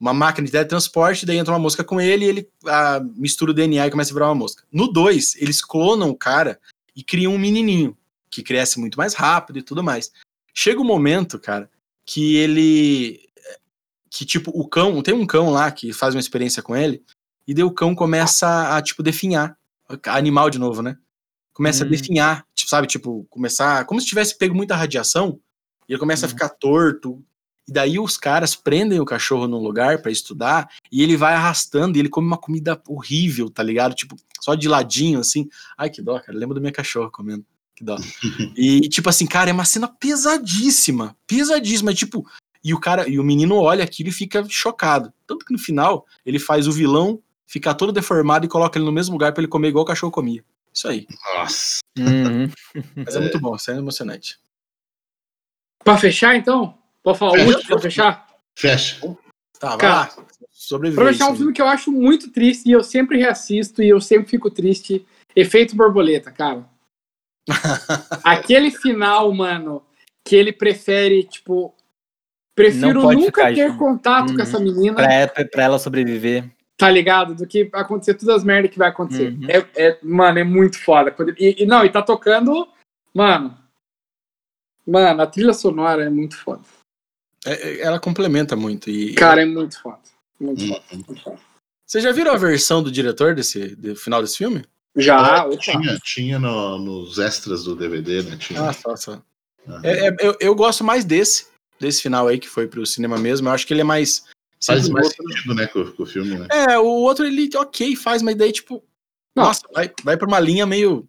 [0.03, 3.53] uma máquina de teletransporte, daí entra uma mosca com ele e ele ah, mistura o
[3.53, 4.63] DNA e começa a virar uma mosca.
[4.69, 6.59] No 2, eles clonam o cara
[6.93, 7.97] e criam um menininho
[8.29, 10.11] que cresce muito mais rápido e tudo mais.
[10.53, 11.69] Chega um momento, cara,
[12.05, 13.21] que ele.
[14.09, 15.01] Que tipo, o cão.
[15.01, 17.01] Tem um cão lá que faz uma experiência com ele,
[17.47, 19.57] e daí o cão começa a, tipo, definhar.
[20.07, 20.97] Animal de novo, né?
[21.53, 21.87] Começa Hum.
[21.87, 22.87] a definhar, tipo, sabe?
[22.87, 23.85] Tipo, começar.
[23.85, 25.39] Como se tivesse pego muita radiação,
[25.87, 26.31] e ele começa a Uhum.
[26.31, 27.23] ficar torto.
[27.67, 31.97] E daí os caras prendem o cachorro num lugar pra estudar, e ele vai arrastando,
[31.97, 33.95] e ele come uma comida horrível, tá ligado?
[33.95, 35.47] Tipo, só de ladinho, assim.
[35.77, 36.37] Ai, que dó, cara.
[36.37, 37.45] Lembro da minha cachorra comendo.
[37.75, 37.95] Que dó.
[38.57, 41.15] E, tipo assim, cara, é uma cena pesadíssima.
[41.25, 41.93] Pesadíssima.
[41.93, 42.27] Tipo,
[42.63, 45.13] e o cara, e o menino olha aquilo e fica chocado.
[45.25, 48.91] Tanto que no final, ele faz o vilão ficar todo deformado e coloca ele no
[48.91, 50.43] mesmo lugar pra ele comer igual o cachorro comia.
[50.73, 51.05] Isso aí.
[51.35, 51.79] Nossa.
[51.97, 52.49] Uhum.
[52.95, 54.39] Mas é, muito bom, isso é emocionante.
[55.83, 56.77] Pra fechar, então?
[57.03, 57.47] Pode falar o Fecha.
[57.49, 58.27] último pra fechar?
[58.57, 59.17] Fecha.
[59.59, 60.25] Tá, vai Cara, lá.
[60.51, 61.03] Sobreviver.
[61.03, 63.99] Pra fechar um filme que eu acho muito triste e eu sempre reassisto e eu
[63.99, 65.05] sempre fico triste.
[65.35, 66.65] Efeito borboleta, cara.
[68.23, 69.83] Aquele final, mano,
[70.25, 71.73] que ele prefere, tipo.
[72.55, 73.79] Prefiro nunca ter junto.
[73.79, 74.35] contato Uhum.
[74.35, 76.49] com essa menina, pra, pra ela sobreviver.
[76.77, 77.33] tá ligado?
[77.33, 79.33] Do que acontecer todas as merdas que vai acontecer.
[79.33, 79.47] Uhum.
[79.49, 81.13] É, é- mano, é muito foda.
[81.39, 82.67] E, e não, e tá tocando.
[83.13, 83.57] Mano.
[84.85, 86.61] Mano, a trilha sonora é muito foda.
[87.45, 88.89] É, é, ela complementa muito.
[88.89, 89.99] E, Cara, é muito foda.
[90.39, 90.67] Muito Hum.
[90.69, 90.83] foda.
[90.93, 91.39] muito foda.
[91.85, 94.63] Vocês já viram a versão do diretor desse do final desse filme?
[94.95, 98.37] Já, Ah, tinha tinha no- nos extras do DVD, né?
[98.37, 98.69] Tinha.
[98.69, 99.21] Ah, só, só.
[99.67, 99.81] Aham.
[99.83, 101.47] É, é, eu, eu gosto mais desse,
[101.79, 103.47] desse final aí que foi pro cinema mesmo.
[103.47, 104.23] Eu acho que ele é mais.
[104.65, 106.47] Faz mais outro- sentido, né, com, com o filme, né?
[106.51, 108.83] É, o outro ele, ok, faz, mas daí, tipo.
[109.35, 109.45] Não.
[109.45, 111.07] Nossa, vai, vai pra uma linha meio.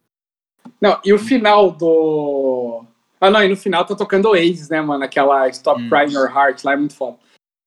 [0.80, 2.85] Não, e o final do.
[3.25, 5.05] Ah, não, e no final tá tocando Oasis, né, mano?
[5.05, 5.89] Aquela Stop Hum.
[5.89, 7.16] Crying Your Heart lá é muito foda.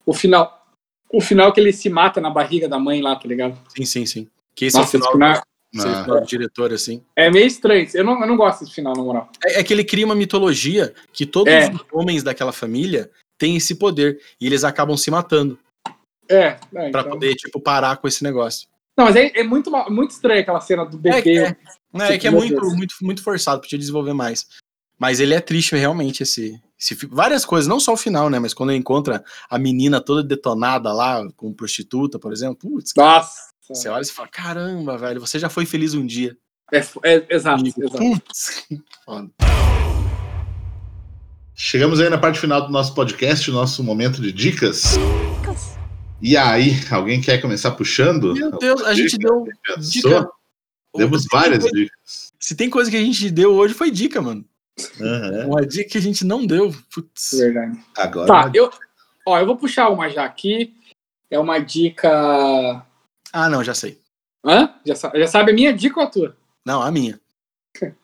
[0.06, 0.66] O final.
[1.10, 3.58] O final que ele se mata na barriga da mãe lá, tá ligado?
[3.74, 4.28] Sim, sim, sim.
[4.54, 5.42] Que esse Nossa, é o esse final,
[5.72, 6.02] final é o Ah.
[6.04, 7.02] final do diretor, assim.
[7.16, 7.88] é meio estranho.
[7.94, 9.28] Eu não, eu não gosto desse final, na moral.
[9.44, 11.70] É, é que ele cria uma mitologia que todos É.
[11.70, 14.20] os homens daquela família têm esse poder.
[14.40, 15.58] E eles acabam se matando
[16.28, 18.68] É, é pra então- poder, tipo, parar com esse negócio.
[18.96, 21.38] Não, mas é, é muito, muito estranho aquela cena do É, bebê.
[21.38, 21.56] é,
[22.02, 24.46] é, é que é muito, muito, muito forçado, podia desenvolver mais.
[24.98, 26.94] Mas ele é triste, realmente, esse, esse.
[27.06, 28.40] Várias coisas, não só o final, né?
[28.40, 33.32] Mas quando ele encontra a menina toda detonada lá, com prostituta, por exemplo, putz, Nossa.
[33.68, 36.36] você olha e fala: caramba, velho, você já foi feliz um dia.
[36.72, 37.96] É, é, exato, E, exato.
[37.96, 38.66] putz,
[39.06, 39.30] foda.
[41.54, 44.96] Chegamos aí na parte final do nosso podcast, o nosso momento de dicas.
[46.20, 48.34] E aí, alguém quer começar puxando?
[48.34, 49.44] Meu Deus, a gente deu
[49.78, 50.28] dica.
[50.96, 52.32] Demos várias dicas.
[52.38, 54.44] Se tem coisa que a gente deu hoje, foi dica, mano.
[55.00, 55.46] Aham.
[55.46, 56.74] Uma dica que a gente não deu.
[56.92, 57.30] Putz.
[57.32, 57.78] Verdade.
[57.96, 58.26] Agora.
[58.26, 58.70] Tá, eu,
[59.26, 60.74] ó, eu vou puxar uma já aqui.
[61.30, 62.84] É uma dica.
[63.32, 64.00] Ah, não, já sei.
[64.44, 64.74] Hã?
[64.84, 66.36] Já, já sabe a minha dica ou a tua?
[66.64, 67.20] Não, a minha.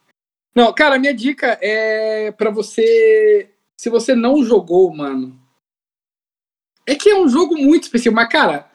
[0.54, 3.50] Não, cara, a minha dica é pra você.
[3.76, 5.36] Se você não jogou, mano.
[6.86, 8.70] É que é um jogo muito específico, mas, cara,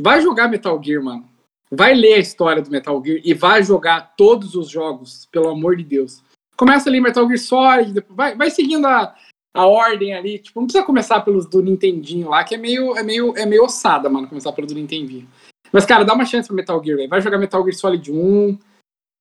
[0.00, 1.28] vai jogar Metal Gear, mano.
[1.70, 5.76] Vai ler a história do Metal Gear e vai jogar todos os jogos, pelo amor
[5.76, 6.22] de Deus.
[6.58, 9.14] Começa ali Metal Gear Solid, vai, vai seguindo a,
[9.54, 10.40] a ordem ali.
[10.40, 13.62] Tipo, não precisa começar pelos do Nintendinho lá, que é meio, é meio, é meio
[13.62, 15.28] ossada, mano, começar pelo do Nintendinho.
[15.72, 17.08] Mas, cara, dá uma chance pro Metal Gear, velho.
[17.08, 18.58] Vai jogar Metal Gear Solid 1,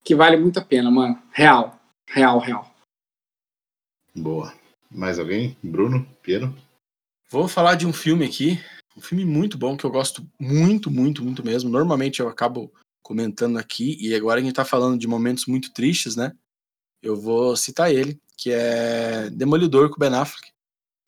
[0.04, 1.22] que vale muito a pena, mano.
[1.32, 1.80] Real.
[2.10, 2.74] Real, real.
[4.16, 4.52] Boa.
[4.90, 5.56] Mais alguém?
[5.62, 6.08] Bruno?
[6.24, 6.56] Piero?
[7.30, 8.60] Vou falar de um filme aqui.
[8.96, 11.70] Um filme muito bom que eu gosto muito, muito, muito mesmo.
[11.70, 12.72] Normalmente eu acabo
[13.04, 16.34] comentando aqui, e agora a gente tá falando de momentos muito tristes, né?
[17.08, 20.50] Eu vou citar ele, que é Demolidor com o Ben Affleck.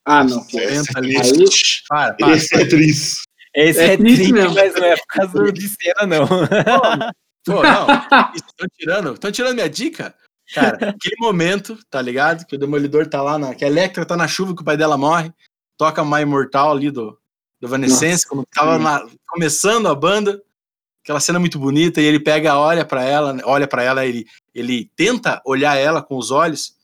[0.05, 0.43] Ah, não.
[0.47, 0.57] pô.
[0.57, 1.17] Momento ali.
[1.17, 1.45] Aí-
[1.87, 2.35] Para, para.
[2.35, 3.21] Esse é triste.
[3.53, 4.53] Esse É é, triste triste, mesmo.
[4.55, 6.27] mas não é por causa de cena, não.
[7.45, 7.87] Pô, não.
[8.33, 10.15] Estão tirando, tão tirando minha dica?
[10.53, 12.45] Cara, aquele momento, tá ligado?
[12.45, 14.77] Que o Demolidor tá lá, na, que a Electra tá na chuva, que o pai
[14.77, 15.31] dela morre,
[15.77, 17.11] toca My Imortal ali do,
[17.59, 20.41] do Evanescence, quando tava na- começando a banda,
[21.03, 24.91] aquela cena muito bonita, e ele pega, olha pra ela, olha para ela, ele, ele
[24.95, 26.77] tenta olhar ela com os olhos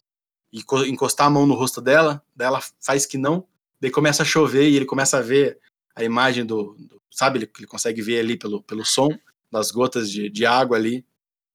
[0.52, 3.48] e co- encostar a mão no rosto dela, daí ela faz que não,
[3.80, 5.60] daí começa a chover e ele começa a ver
[5.96, 9.10] a imagem do, do- sabe, ele, ele consegue ver ali pelo, pelo som
[9.52, 11.06] das gotas de, de água ali.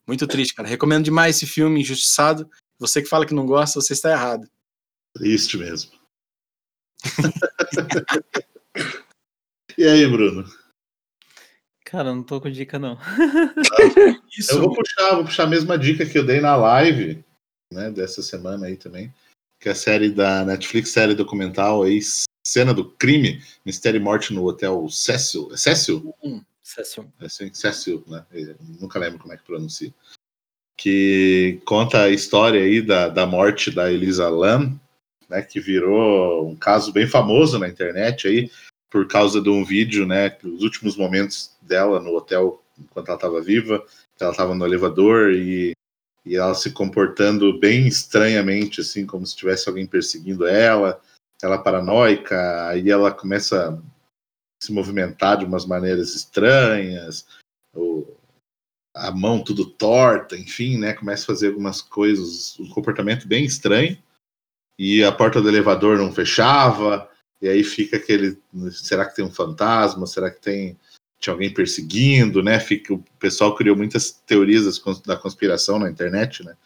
[0.07, 0.69] Muito triste, cara.
[0.69, 2.49] Recomendo demais esse filme, Injustiçado.
[2.79, 4.49] Você que fala que não gosta, você está errado.
[5.15, 5.91] Triste mesmo.
[9.77, 10.45] e aí, Bruno?
[11.91, 12.97] Cara, não tô com dica, não.
[14.30, 17.24] Isso, Eu vou puxar, vou puxar a mesma dica que eu dei na live,
[17.72, 19.12] né, dessa semana aí também,
[19.59, 21.99] que é a série da Netflix, série documental aí,
[22.47, 25.51] Cena do Crime, Mistério e Morte no Hotel Cecil.
[25.53, 26.14] É Cecil?
[26.62, 27.07] Session.
[27.20, 28.24] É assim, Cecil, né?
[28.30, 29.93] Eu nunca lembro como é que pronuncia.
[30.78, 34.78] Que conta a história aí da, da morte da Elisa Lam,
[35.28, 38.51] né, que virou um caso bem famoso na internet aí,
[38.91, 43.41] por causa de um vídeo, né, os últimos momentos dela no hotel enquanto ela estava
[43.41, 43.84] viva,
[44.18, 45.72] ela estava no elevador e,
[46.24, 51.01] e ela se comportando bem estranhamente, assim, como se tivesse alguém perseguindo ela,
[51.43, 53.78] ela paranoica, aí ela começa a
[54.62, 57.26] se movimentar de umas maneiras estranhas,
[57.74, 58.07] o,
[58.95, 63.97] a mão tudo torta, enfim, né, começa a fazer algumas coisas, um comportamento bem estranho,
[64.78, 67.10] e a porta do elevador não fechava,
[67.41, 68.38] e aí fica aquele,
[68.70, 70.78] será que tem um fantasma, será que tem
[71.20, 72.59] tinha alguém perseguindo, né?
[72.59, 76.57] Fica, o pessoal criou muitas teorias da conspiração na internet, né?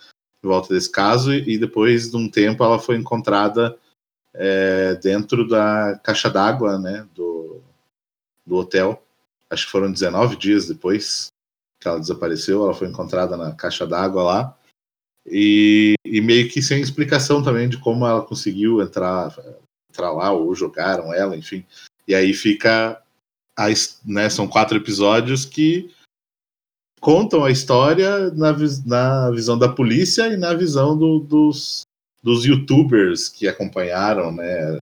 [0.43, 3.77] Em volta desse caso, e, e depois de um tempo ela foi encontrada
[4.33, 7.07] é, dentro da caixa d'água, né?
[7.15, 7.61] Do,
[8.47, 9.03] do hotel.
[9.51, 11.29] Acho que foram 19 dias depois
[11.81, 14.59] que ela desapareceu, ela foi encontrada na caixa d'água lá.
[15.27, 19.35] E, e meio que sem explicação também de como ela conseguiu entrar,
[19.95, 21.65] entrar lá, ou jogaram ela, enfim.
[22.07, 23.01] E aí fica
[23.57, 23.67] a
[24.05, 25.95] né, são quatro episódios que
[27.01, 28.53] contam a história na,
[28.85, 31.83] na visão da polícia e na visão do- dos,
[32.23, 34.79] dos youtubers que acompanharam, né?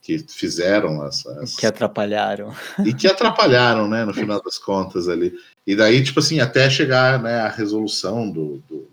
[0.00, 2.54] Que fizeram as, as- Que atrapalharam.
[2.86, 5.36] e que atrapalharam, né, no final das contas ali.
[5.66, 8.88] E daí, tipo assim, até chegar né, à resolução do, do-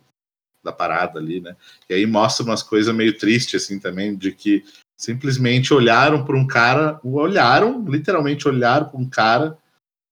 [0.64, 1.56] da parada ali, né?
[1.88, 4.66] E aí mostra umas coisas meio tristes, assim, também, de que
[4.98, 9.58] simplesmente olharam para um cara, olharam, literalmente olharam para um cara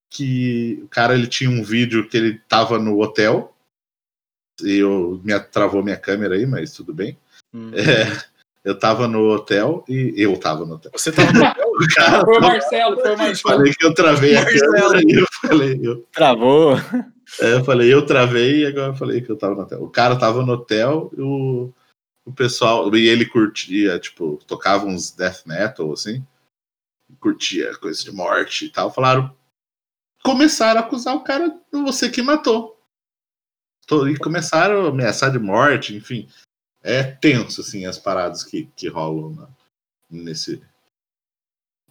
[0.09, 3.55] que o cara ele tinha um vídeo que ele tava no hotel
[4.61, 7.17] e eu me travou minha câmera aí, mas tudo bem.
[7.53, 7.71] Hum.
[7.73, 8.05] É,
[8.63, 10.91] eu tava no hotel e eu tava no hotel.
[10.95, 13.57] Você tava no O cara Foi o Marcelo, foi o Marcelo.
[13.57, 16.77] falei que eu travei a câmera e eu falei, eu, Travou.
[17.41, 19.83] é, eu falei, eu travei e agora eu falei que eu tava no hotel.
[19.83, 21.73] O cara tava no hotel e o,
[22.25, 26.25] o pessoal, e ele curtia, tipo, tocava uns death metal, assim,
[27.19, 28.91] curtia coisa de morte e tal.
[28.91, 29.35] Falaram,
[30.23, 32.79] começaram a acusar o cara, você que matou.
[34.09, 36.29] E começaram a ameaçar de morte, enfim.
[36.81, 39.49] É tenso, assim, as paradas que, que rolam na-
[40.09, 40.61] nesse.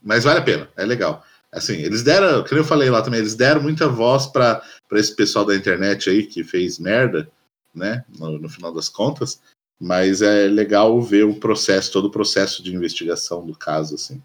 [0.03, 1.25] Mas vale a pena, é legal.
[1.51, 5.45] Assim, eles deram, como eu falei lá também, eles deram muita voz para esse pessoal
[5.45, 7.31] da internet aí que fez merda,
[7.75, 9.41] né, no, no final das contas.
[9.85, 14.23] Mas é legal ver o processo, todo o processo de investigação do caso, assim.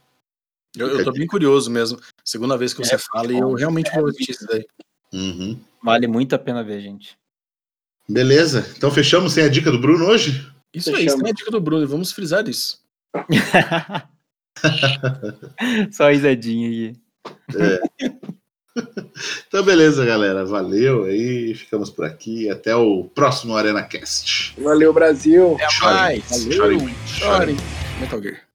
[0.77, 1.99] Eu, eu tô bem curioso mesmo.
[2.23, 4.67] Segunda vez que você É, fala e eu realmente vou assistir isso daí.
[5.11, 5.59] Uhum.
[5.81, 7.17] Vale muito a pena ver, gente.
[8.07, 10.47] Beleza, então fechamos sem a dica do Bruno hoje?
[10.71, 11.15] Isso aí, Fechamos.
[11.15, 12.79] isso é a dica do Bruno, vamos frisar isso.
[15.91, 16.95] Só risadinha aí.
[19.47, 20.45] Então, beleza, galera.
[20.45, 21.53] Valeu aí.
[21.55, 22.49] Ficamos por aqui.
[22.49, 24.53] Até o próximo Arena Cast.
[24.61, 25.55] Valeu, Brasil.
[25.55, 26.23] Até mais.
[26.53, 26.95] Chorem.
[27.05, 27.57] Chorem.
[27.99, 28.46] Metal Gear.